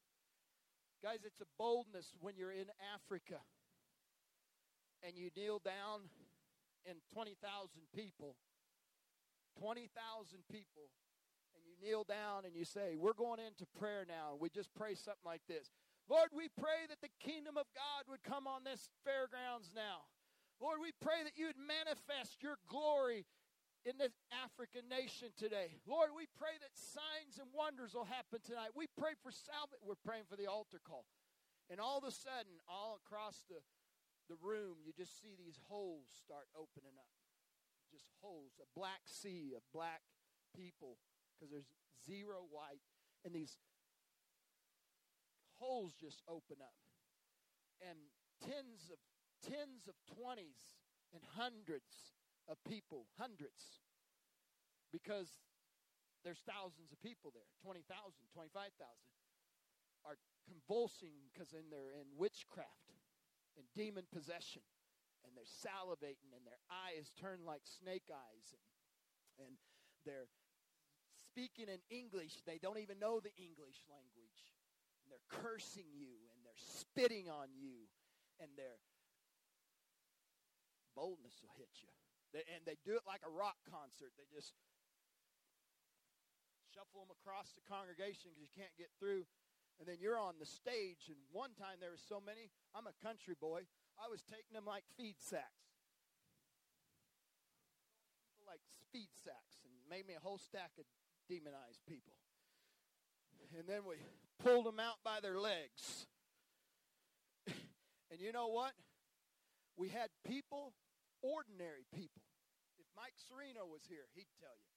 [1.03, 3.41] Guys, it's a boldness when you're in Africa
[5.03, 6.09] and you kneel down
[6.87, 7.37] in 20,000
[7.95, 8.37] people.
[9.59, 9.91] 20,000
[10.51, 10.89] people.
[11.55, 14.37] And you kneel down and you say, We're going into prayer now.
[14.39, 15.71] We just pray something like this
[16.09, 20.05] Lord, we pray that the kingdom of God would come on this fairgrounds now.
[20.61, 23.27] Lord, we pray that you would manifest your glory
[23.85, 25.77] in this African nation today.
[25.85, 28.73] Lord, we pray that signs and wonders will happen tonight.
[28.73, 29.85] We pray for salvation.
[29.85, 31.05] We're praying for the altar call.
[31.69, 33.61] And all of a sudden, all across the,
[34.33, 37.13] the room, you just see these holes start opening up.
[37.93, 40.01] Just holes, a black sea of black
[40.57, 40.97] people,
[41.37, 42.85] because there's zero white.
[43.25, 43.57] And these
[45.61, 46.77] holes just open up.
[47.85, 48.01] And
[48.41, 48.99] tens of
[49.45, 50.81] tens of twenties
[51.13, 52.17] and hundreds
[52.49, 53.85] of people, hundreds,
[54.93, 55.29] because
[56.25, 57.85] there's thousands of people there 20,000,
[58.33, 58.73] 25,000
[60.09, 60.17] are
[60.49, 62.93] convulsing because they're in witchcraft
[63.57, 64.65] and demon possession
[65.25, 69.55] and they're salivating and their eyes turn like snake eyes and, and
[70.05, 70.29] they're
[71.33, 72.45] speaking in English.
[72.45, 74.41] They don't even know the English language.
[75.05, 77.89] And they're cursing you and they're spitting on you
[78.41, 78.81] and they're
[80.95, 81.91] boldness will hit you.
[82.33, 84.15] They, and they do it like a rock concert.
[84.19, 84.55] They just
[86.75, 89.27] shuffle them across the congregation because you can't get through.
[89.79, 91.07] And then you're on the stage.
[91.07, 93.67] And one time there were so many, I'm a country boy,
[93.99, 95.71] I was taking them like feed sacks.
[98.35, 100.87] People like feed sacks and made me a whole stack of
[101.31, 102.19] demonized people.
[103.55, 103.95] And then we
[104.43, 106.07] pulled them out by their legs.
[107.47, 108.73] and you know what?
[109.77, 110.73] We had people
[111.25, 112.21] ordinary people.
[112.77, 114.73] If Mike Sereno was here, he'd tell you.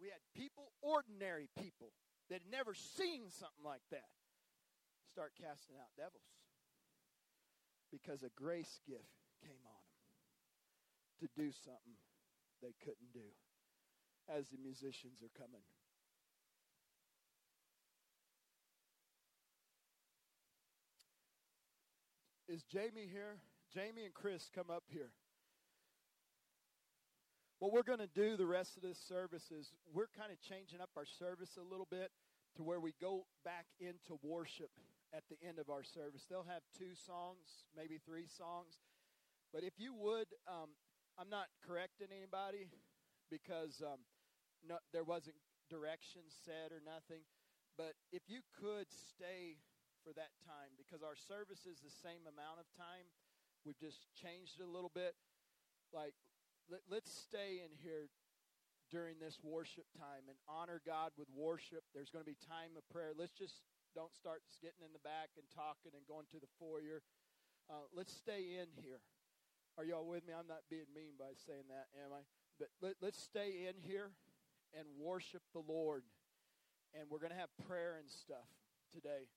[0.00, 1.92] We had people, ordinary people,
[2.32, 4.08] that had never seen something like that,
[5.12, 6.24] start casting out devils
[7.92, 10.08] because a grace gift came on them
[11.20, 11.98] to do something
[12.62, 13.34] they couldn't do.
[14.28, 15.62] as the musicians are coming.
[22.46, 23.38] Is Jamie here?
[23.74, 25.10] Jamie and Chris come up here.
[27.60, 30.80] What we're going to do the rest of this service is we're kind of changing
[30.80, 32.08] up our service a little bit
[32.56, 34.72] to where we go back into worship
[35.12, 36.24] at the end of our service.
[36.24, 38.80] They'll have two songs, maybe three songs.
[39.52, 40.72] But if you would, um,
[41.20, 42.72] I'm not correcting anybody
[43.28, 44.00] because um,
[44.64, 45.36] no, there wasn't
[45.68, 47.28] directions said or nothing.
[47.76, 49.60] But if you could stay
[50.00, 53.04] for that time, because our service is the same amount of time,
[53.68, 55.12] we've just changed it a little bit.
[55.92, 56.16] Like,
[56.70, 58.06] let, let's stay in here
[58.90, 61.82] during this worship time and honor God with worship.
[61.94, 63.10] There's going to be time of prayer.
[63.14, 63.62] Let's just
[63.94, 67.02] don't start getting in the back and talking and going to the foyer.
[67.66, 69.02] Uh, let's stay in here.
[69.78, 70.34] Are y'all with me?
[70.34, 72.22] I'm not being mean by saying that, am I?
[72.58, 74.10] But let, let's stay in here
[74.74, 76.02] and worship the Lord.
[76.94, 78.50] And we're going to have prayer and stuff
[78.90, 79.30] today.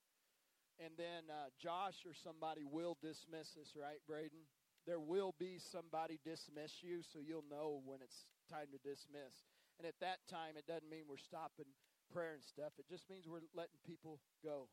[0.81, 4.49] And then uh, Josh or somebody will dismiss us, right, Braden?
[4.85, 9.47] There will be somebody dismiss you, so you'll know when it's time to dismiss.
[9.79, 11.71] And at that time, it doesn't mean we're stopping
[12.11, 12.75] prayer and stuff.
[12.77, 14.67] It just means we're letting people go.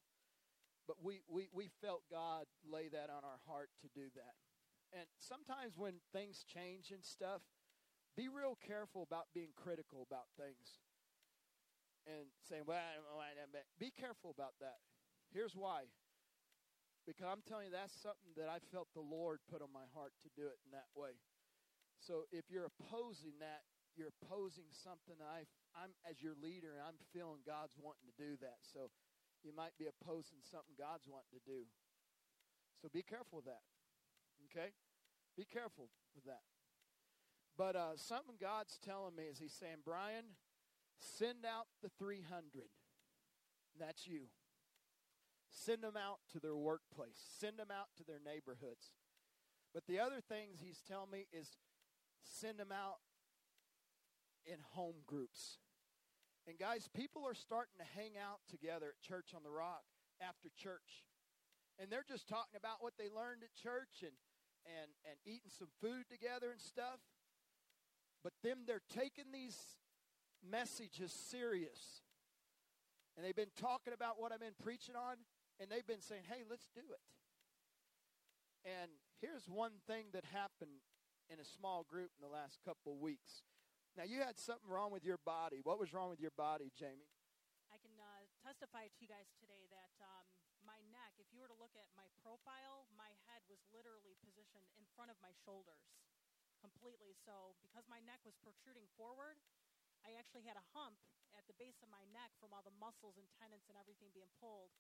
[0.87, 4.35] But we, we, we felt God lay that on our heart to do that.
[4.91, 7.47] And sometimes when things change and stuff,
[8.17, 10.83] be real careful about being critical about things
[12.07, 12.83] and saying, well,
[13.79, 14.83] be careful about that.
[15.33, 15.87] Here's why.
[17.09, 20.13] Because I'm telling you, that's something that I felt the Lord put on my heart
[20.23, 21.17] to do it in that way.
[21.99, 23.65] So if you're opposing that,
[23.97, 25.45] you're opposing something I,
[25.75, 28.63] I'm as your leader, and I'm feeling God's wanting to do that.
[28.63, 28.89] So
[29.43, 31.69] you might be opposing something God's wanting to do.
[32.81, 33.65] So be careful with that.
[34.49, 34.73] Okay?
[35.37, 36.45] Be careful with that.
[37.57, 40.37] But uh, something God's telling me is He's saying, Brian,
[40.99, 42.25] send out the 300.
[42.55, 44.33] And That's you.
[45.51, 47.19] Send them out to their workplace.
[47.39, 48.93] Send them out to their neighborhoods.
[49.75, 51.59] But the other things He's telling me is
[52.23, 52.99] send them out
[54.47, 55.59] in home groups.
[56.47, 59.85] And guys, people are starting to hang out together at Church on the Rock
[60.21, 61.05] after church.
[61.79, 64.17] And they're just talking about what they learned at church and,
[64.67, 67.01] and, and eating some food together and stuff.
[68.23, 69.57] But them, they're taking these
[70.45, 72.03] messages serious.
[73.17, 75.17] And they've been talking about what I've been preaching on,
[75.61, 77.05] and they've been saying, hey, let's do it.
[78.65, 78.89] And
[79.21, 80.81] here's one thing that happened
[81.29, 83.45] in a small group in the last couple weeks.
[83.95, 85.61] Now, you had something wrong with your body.
[85.61, 87.13] What was wrong with your body, Jamie?
[87.69, 90.27] I can uh, testify to you guys today that um,
[90.65, 94.67] my neck, if you were to look at my profile, my head was literally positioned
[94.81, 95.85] in front of my shoulders
[96.59, 97.13] completely.
[97.15, 99.37] So, because my neck was protruding forward,
[100.03, 100.97] I actually had a hump
[101.37, 104.31] at the base of my neck from all the muscles and tendons and everything being
[104.41, 104.75] pulled.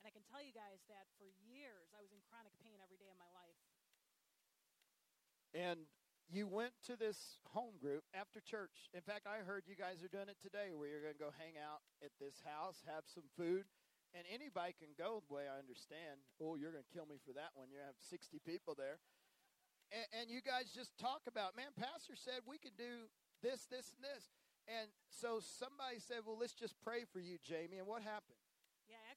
[0.00, 3.00] And I can tell you guys that for years I was in chronic pain every
[3.00, 3.58] day of my life.
[5.56, 5.88] And
[6.26, 8.90] you went to this home group after church.
[8.90, 11.30] In fact, I heard you guys are doing it today where you're going to go
[11.38, 13.64] hang out at this house, have some food,
[14.10, 16.18] and anybody can go the way I understand.
[16.42, 17.70] Oh, you're going to kill me for that one.
[17.70, 18.98] You have 60 people there.
[19.94, 23.06] And, and you guys just talk about, man, Pastor said we could do
[23.38, 24.34] this, this, and this.
[24.66, 27.78] And so somebody said, well, let's just pray for you, Jamie.
[27.78, 28.40] And what happened?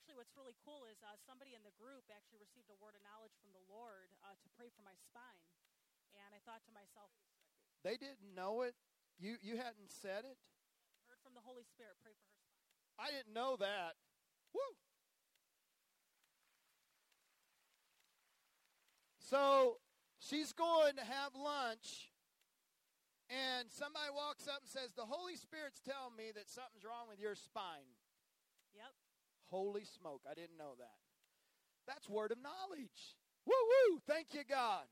[0.10, 3.06] Actually, what's really cool is uh, somebody in the group actually received a word of
[3.06, 5.46] knowledge from the Lord uh, to pray for my spine.
[6.18, 7.14] And I thought to myself,
[7.86, 8.74] they didn't know it.
[9.22, 10.42] You you hadn't said it.
[11.06, 11.94] Heard from the Holy Spirit.
[12.02, 12.66] Pray for her spine.
[12.98, 14.02] I didn't know that.
[14.50, 14.74] Woo.
[19.22, 19.78] So
[20.18, 22.10] she's going to have lunch,
[23.30, 27.22] and somebody walks up and says, "The Holy Spirit's telling me that something's wrong with
[27.22, 27.99] your spine."
[29.50, 30.22] Holy smoke!
[30.30, 30.98] I didn't know that.
[31.88, 33.18] That's word of knowledge.
[33.46, 34.00] Woo woo!
[34.06, 34.86] Thank you, God.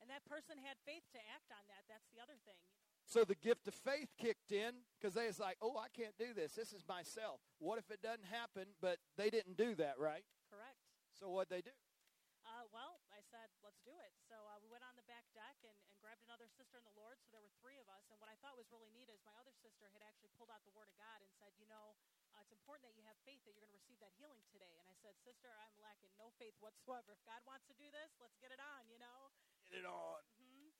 [0.00, 1.88] And that person had faith to act on that.
[1.88, 2.60] That's the other thing.
[3.06, 6.34] So the gift of faith kicked in because they was like, oh, I can't do
[6.34, 6.52] this.
[6.52, 7.38] This is myself.
[7.62, 8.66] What if it doesn't happen?
[8.82, 10.26] But they didn't do that, right?
[10.50, 10.82] Correct.
[11.14, 11.72] So what'd they do?
[12.44, 12.98] Uh, well,
[13.36, 14.16] said, let's do it.
[14.32, 16.96] So uh, we went on the back deck and, and grabbed another sister in the
[16.96, 17.20] Lord.
[17.20, 18.08] So there were three of us.
[18.08, 20.64] And what I thought was really neat is my other sister had actually pulled out
[20.64, 21.92] the Word of God and said, you know,
[22.32, 24.72] uh, it's important that you have faith that you're going to receive that healing today.
[24.80, 27.12] And I said, sister, I'm lacking no faith whatsoever.
[27.12, 29.28] If God wants to do this, let's get it on, you know?
[29.68, 30.24] Get it on.
[30.40, 30.72] Mm-hmm.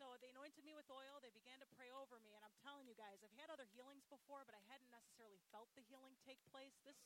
[0.00, 1.20] So they anointed me with oil.
[1.20, 2.32] They began to pray over me.
[2.32, 5.68] And I'm telling you guys, I've had other healings before, but I hadn't necessarily felt
[5.76, 6.72] the healing take place.
[6.88, 6.96] This,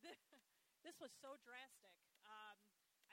[0.00, 0.16] this,
[0.86, 1.92] this was so drastic.
[2.24, 2.71] Um,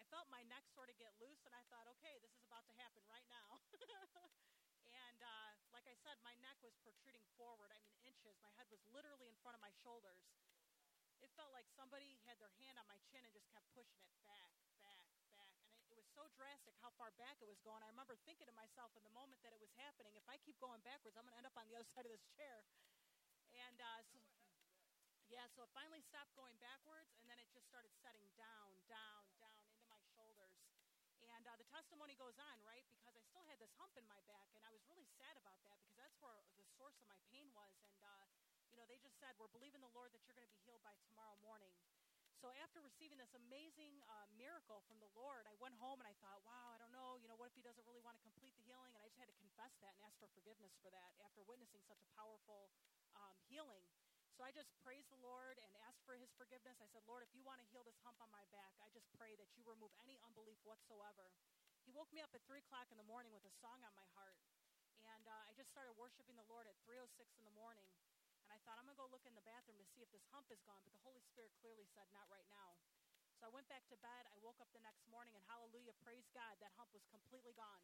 [0.09, 2.73] felt my neck sort of get loose, and I thought, okay, this is about to
[2.77, 3.61] happen right now.
[5.05, 8.37] and uh, like I said, my neck was protruding forward I mean, inches.
[8.41, 10.21] My head was literally in front of my shoulders,
[11.19, 14.15] it felt like somebody had their hand on my chin and just kept pushing it
[14.23, 15.03] back, back,
[15.35, 15.51] back.
[15.59, 17.83] And it, it was so drastic how far back it was going.
[17.83, 20.55] I remember thinking to myself in the moment that it was happening, if I keep
[20.63, 22.63] going backwards, I'm going to end up on the other side of this chair.
[23.51, 24.17] And uh, so,
[25.27, 29.27] yeah, so it finally stopped going backwards, and then it just started setting down, down,
[29.43, 30.55] down into my shoulders.
[31.27, 32.85] And uh, the testimony goes on, right?
[32.93, 35.57] Because I still had this hump in my back, and I was really sad about
[35.65, 37.73] that because that's where the source of my pain was.
[37.81, 38.29] And, uh,
[38.69, 40.85] you know, they just said, We're believing the Lord that you're going to be healed
[40.85, 41.73] by tomorrow morning.
[42.39, 46.15] So after receiving this amazing uh, miracle from the Lord, I went home and I
[46.23, 48.55] thought, wow, I don't know, you know, what if he doesn't really want to complete
[48.55, 48.95] the healing?
[48.95, 51.83] And I just had to confess that and ask for forgiveness for that after witnessing
[51.83, 52.71] such a powerful
[53.11, 53.83] um, healing.
[54.39, 56.79] So I just praised the Lord and asked for his forgiveness.
[56.79, 59.03] I said, Lord, if you want to heal this hump on my back, I just
[59.19, 61.27] pray that you remove any unbelief whatsoever.
[61.83, 64.07] He woke me up at 3 o'clock in the morning with a song on my
[64.15, 64.39] heart.
[65.03, 67.83] And uh, I just started worshiping the Lord at 3.06 in the morning.
[68.47, 70.23] And I thought, I'm going to go look in the bathroom to see if this
[70.31, 70.79] hump is gone.
[70.87, 72.79] But the Holy Spirit clearly said, not right now.
[73.43, 74.23] So I went back to bed.
[74.31, 77.83] I woke up the next morning, and hallelujah, praise God, that hump was completely gone.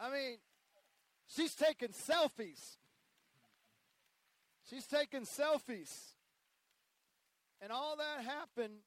[0.00, 0.40] I mean,
[1.28, 2.80] she's taking selfies.
[4.70, 5.90] She's taking selfies.
[7.60, 8.86] And all that happened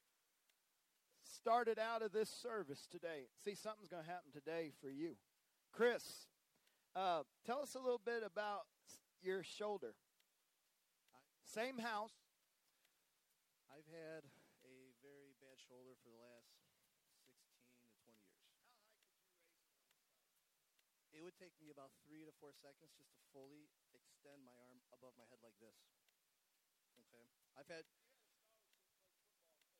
[1.36, 3.28] started out of this service today.
[3.44, 5.20] See, something's going to happen today for you.
[5.76, 6.24] Chris,
[6.96, 8.64] uh, tell us a little bit about
[9.20, 9.92] your shoulder.
[11.44, 12.16] Same house.
[13.68, 14.24] I've had
[14.64, 14.74] a
[15.04, 16.48] very bad shoulder for the last
[17.28, 18.56] 16 to 20 years.
[21.12, 23.68] It would take me about three to four seconds just to fully
[24.24, 25.76] extend my arm above my head like this.
[26.96, 27.28] Okay,
[27.60, 27.84] I've had.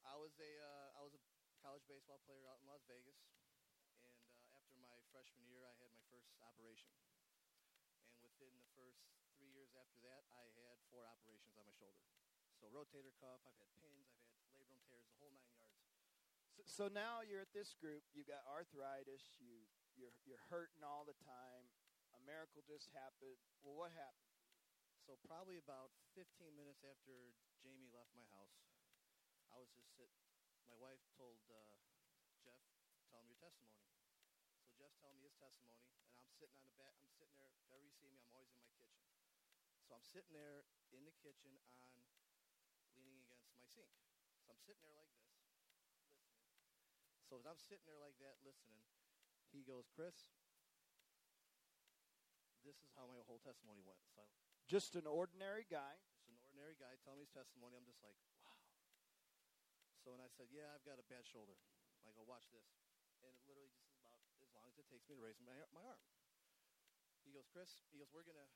[0.05, 1.23] I was a uh, I was a
[1.65, 3.25] college baseball player out in Las Vegas,
[4.05, 6.93] and uh, after my freshman year, I had my first operation.
[8.05, 9.01] And within the first
[9.33, 12.05] three years after that, I had four operations on my shoulder.
[12.61, 15.89] So rotator cuff, I've had pins, I've had labrum tears, the whole nine yards.
[16.53, 18.05] So, so now you're at this group.
[18.13, 19.25] You've got arthritis.
[19.41, 19.65] You
[19.97, 21.65] you're you're hurting all the time.
[22.13, 23.41] A miracle just happened.
[23.65, 24.34] Well, what happened?
[25.05, 28.57] So probably about 15 minutes after Jamie left my house,
[29.53, 30.09] I was just sit.
[30.65, 31.77] My wife told uh,
[32.41, 32.57] Jeff,
[33.13, 33.85] "Tell him your testimony."
[34.65, 36.97] So Jeff's telling me his testimony, and I'm sitting on the back.
[37.05, 37.53] I'm sitting there.
[37.53, 39.05] If ever you see me, I'm always in my kitchen.
[39.85, 40.65] So I'm sitting there
[40.97, 42.01] in the kitchen on
[42.97, 43.93] leaning against my sink.
[44.41, 45.85] So I'm sitting there like this, listening.
[47.29, 48.81] So as I'm sitting there like that, listening,
[49.53, 50.33] he goes, Chris,
[52.65, 54.01] this is how my whole testimony went.
[54.09, 54.25] So
[54.65, 56.01] Just an ordinary guy.
[56.17, 57.77] just an ordinary guy telling me his testimony.
[57.77, 58.57] I'm just like, wow.
[60.01, 61.57] So when I said, yeah, I've got a bad shoulder,
[62.05, 62.65] I go, watch this.
[63.21, 65.57] And it literally just is about as long as it takes me to raise my,
[65.73, 66.01] my arm.
[67.25, 68.51] He goes, Chris, he goes, we're going to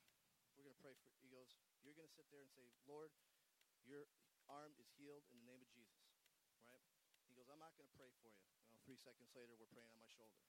[0.57, 1.55] we're gonna pray for, he goes,
[1.87, 3.15] you're going to sit there and say, Lord,
[3.87, 4.11] your
[4.51, 6.03] arm is healed in the name of Jesus,
[6.67, 6.83] right?
[7.31, 8.45] He goes, I'm not going to pray for you.
[8.67, 10.41] You know, three seconds later, we're praying on my shoulder.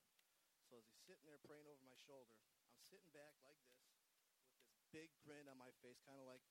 [0.68, 2.36] So as he's sitting there praying over my shoulder,
[2.76, 3.79] I'm sitting back like this
[4.90, 6.42] big grin on my face, kind of like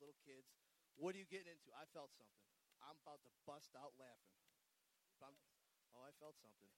[0.00, 0.48] little kids.
[0.96, 1.72] What are you getting into?
[1.72, 2.44] I felt something.
[2.84, 4.36] I'm about to bust out laughing.
[5.92, 6.72] Oh, I felt something.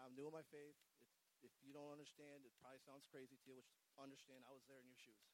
[0.00, 0.74] I'm new in my faith.
[0.98, 1.08] If,
[1.46, 4.80] if you don't understand, it probably sounds crazy to you, which understand I was there
[4.80, 5.30] in your shoes.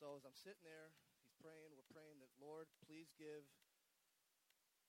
[0.00, 3.44] So as I'm sitting there, he's praying, we're praying that, Lord, please give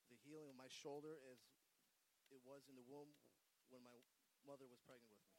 [0.07, 1.41] the healing of my shoulder as
[2.31, 3.11] it was in the womb
[3.69, 3.97] when my
[4.47, 5.34] mother was pregnant with me.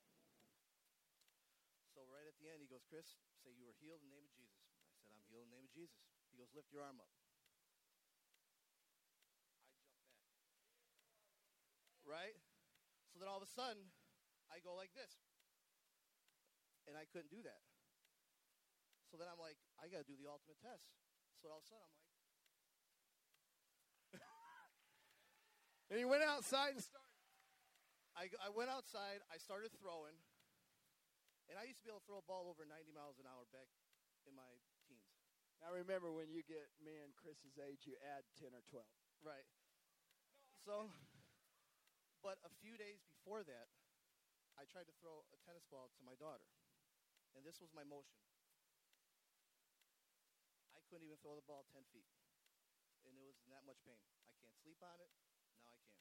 [1.97, 4.29] So right at the end, he goes, Chris, say you are healed in the name
[4.29, 4.61] of Jesus.
[4.93, 5.97] I said, I'm healed in the name of Jesus.
[6.29, 7.09] He goes, lift your arm up.
[7.09, 7.57] I jump back.
[12.05, 12.37] Right?
[13.09, 13.81] So then all of a sudden,
[14.53, 15.25] I go like this.
[16.85, 17.65] And I couldn't do that.
[19.09, 20.93] So then I'm like, I got to do the ultimate test.
[21.41, 22.13] So all of a sudden, I'm like,
[25.89, 27.17] And he went outside and started.
[28.13, 29.25] I, I went outside.
[29.33, 30.21] I started throwing.
[31.47, 33.47] And I used to be able to throw a ball over 90 miles an hour
[33.55, 33.71] back
[34.27, 34.51] in my
[34.83, 35.15] teens.
[35.63, 38.93] Now remember, when you get me and Chris's age, you add ten or twelve.
[39.25, 39.47] Right.
[40.61, 40.93] So,
[42.21, 43.73] but a few days before that,
[44.61, 46.49] I tried to throw a tennis ball to my daughter.
[47.37, 48.17] And this was my motion.
[50.73, 52.09] I couldn't even throw the ball 10 feet.
[53.05, 54.01] And it was in that much pain.
[54.25, 55.13] I can't sleep on it.
[55.61, 56.01] Now I can.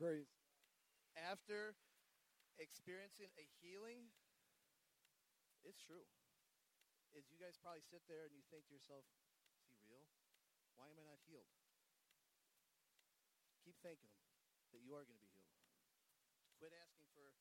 [0.00, 0.32] Praise.
[1.14, 1.76] After
[2.56, 4.08] experiencing a healing,
[5.64, 6.04] it's true.
[7.14, 9.06] Is you guys probably sit there and you think to yourself,
[9.70, 10.06] is he real?
[10.74, 11.50] Why am I not healed?
[13.62, 14.26] Keep thanking him
[14.74, 15.56] that you are going to be healed.
[16.58, 17.32] Quit asking for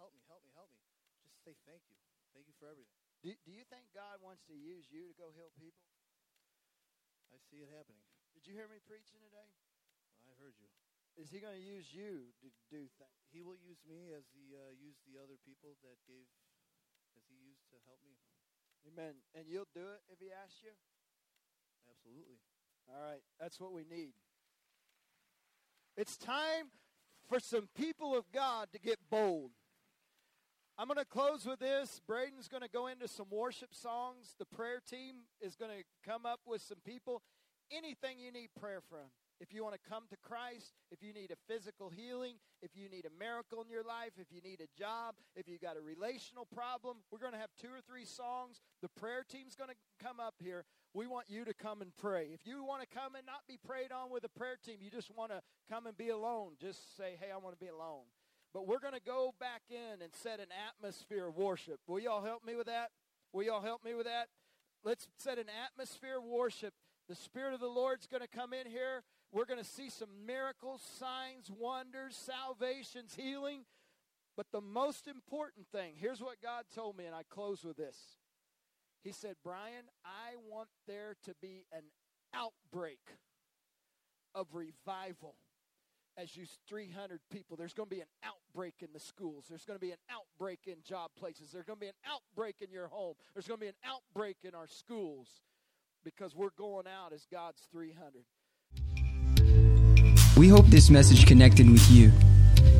[0.00, 0.80] help me, help me, help me.
[1.22, 1.96] Just say thank you.
[2.34, 2.98] Thank you for everything.
[3.22, 5.86] Do, do you think God wants to use you to go heal people?
[7.30, 8.02] I see it happening.
[8.34, 9.48] Did you hear me preaching today?
[10.26, 10.70] I heard you.
[11.14, 13.22] Is he going to use you to do things?
[13.30, 16.26] He will use me as he uh, used the other people that gave,
[17.16, 18.18] as he used to help me.
[18.86, 19.14] Amen.
[19.34, 20.74] And you'll do it if he asks you?
[21.90, 22.38] Absolutely.
[22.88, 23.22] All right.
[23.40, 24.12] That's what we need.
[25.96, 26.70] It's time
[27.28, 29.52] for some people of God to get bold.
[30.76, 32.00] I'm going to close with this.
[32.06, 34.34] Braden's going to go into some worship songs.
[34.38, 37.22] The prayer team is going to come up with some people.
[37.70, 39.10] Anything you need prayer from.
[39.44, 42.88] If you want to come to Christ, if you need a physical healing, if you
[42.88, 45.82] need a miracle in your life, if you need a job, if you got a
[45.82, 48.62] relational problem, we're going to have two or three songs.
[48.80, 50.64] The prayer team's going to come up here.
[50.94, 52.28] We want you to come and pray.
[52.32, 54.90] If you want to come and not be prayed on with a prayer team, you
[54.90, 58.08] just want to come and be alone, just say, hey, I want to be alone.
[58.54, 61.80] But we're going to go back in and set an atmosphere of worship.
[61.86, 62.92] Will y'all help me with that?
[63.34, 64.28] Will y'all help me with that?
[64.82, 66.72] Let's set an atmosphere of worship.
[67.10, 69.02] The Spirit of the Lord's going to come in here.
[69.34, 73.64] We're going to see some miracles, signs, wonders, salvations, healing.
[74.36, 77.96] But the most important thing, here's what God told me, and I close with this.
[79.02, 81.82] He said, Brian, I want there to be an
[82.32, 83.00] outbreak
[84.36, 85.34] of revival
[86.16, 87.56] as you 300 people.
[87.56, 89.46] There's going to be an outbreak in the schools.
[89.48, 91.50] There's going to be an outbreak in job places.
[91.52, 93.14] There's going to be an outbreak in your home.
[93.34, 95.28] There's going to be an outbreak in our schools
[96.04, 98.22] because we're going out as God's 300.
[100.36, 102.12] We hope this message connected with you.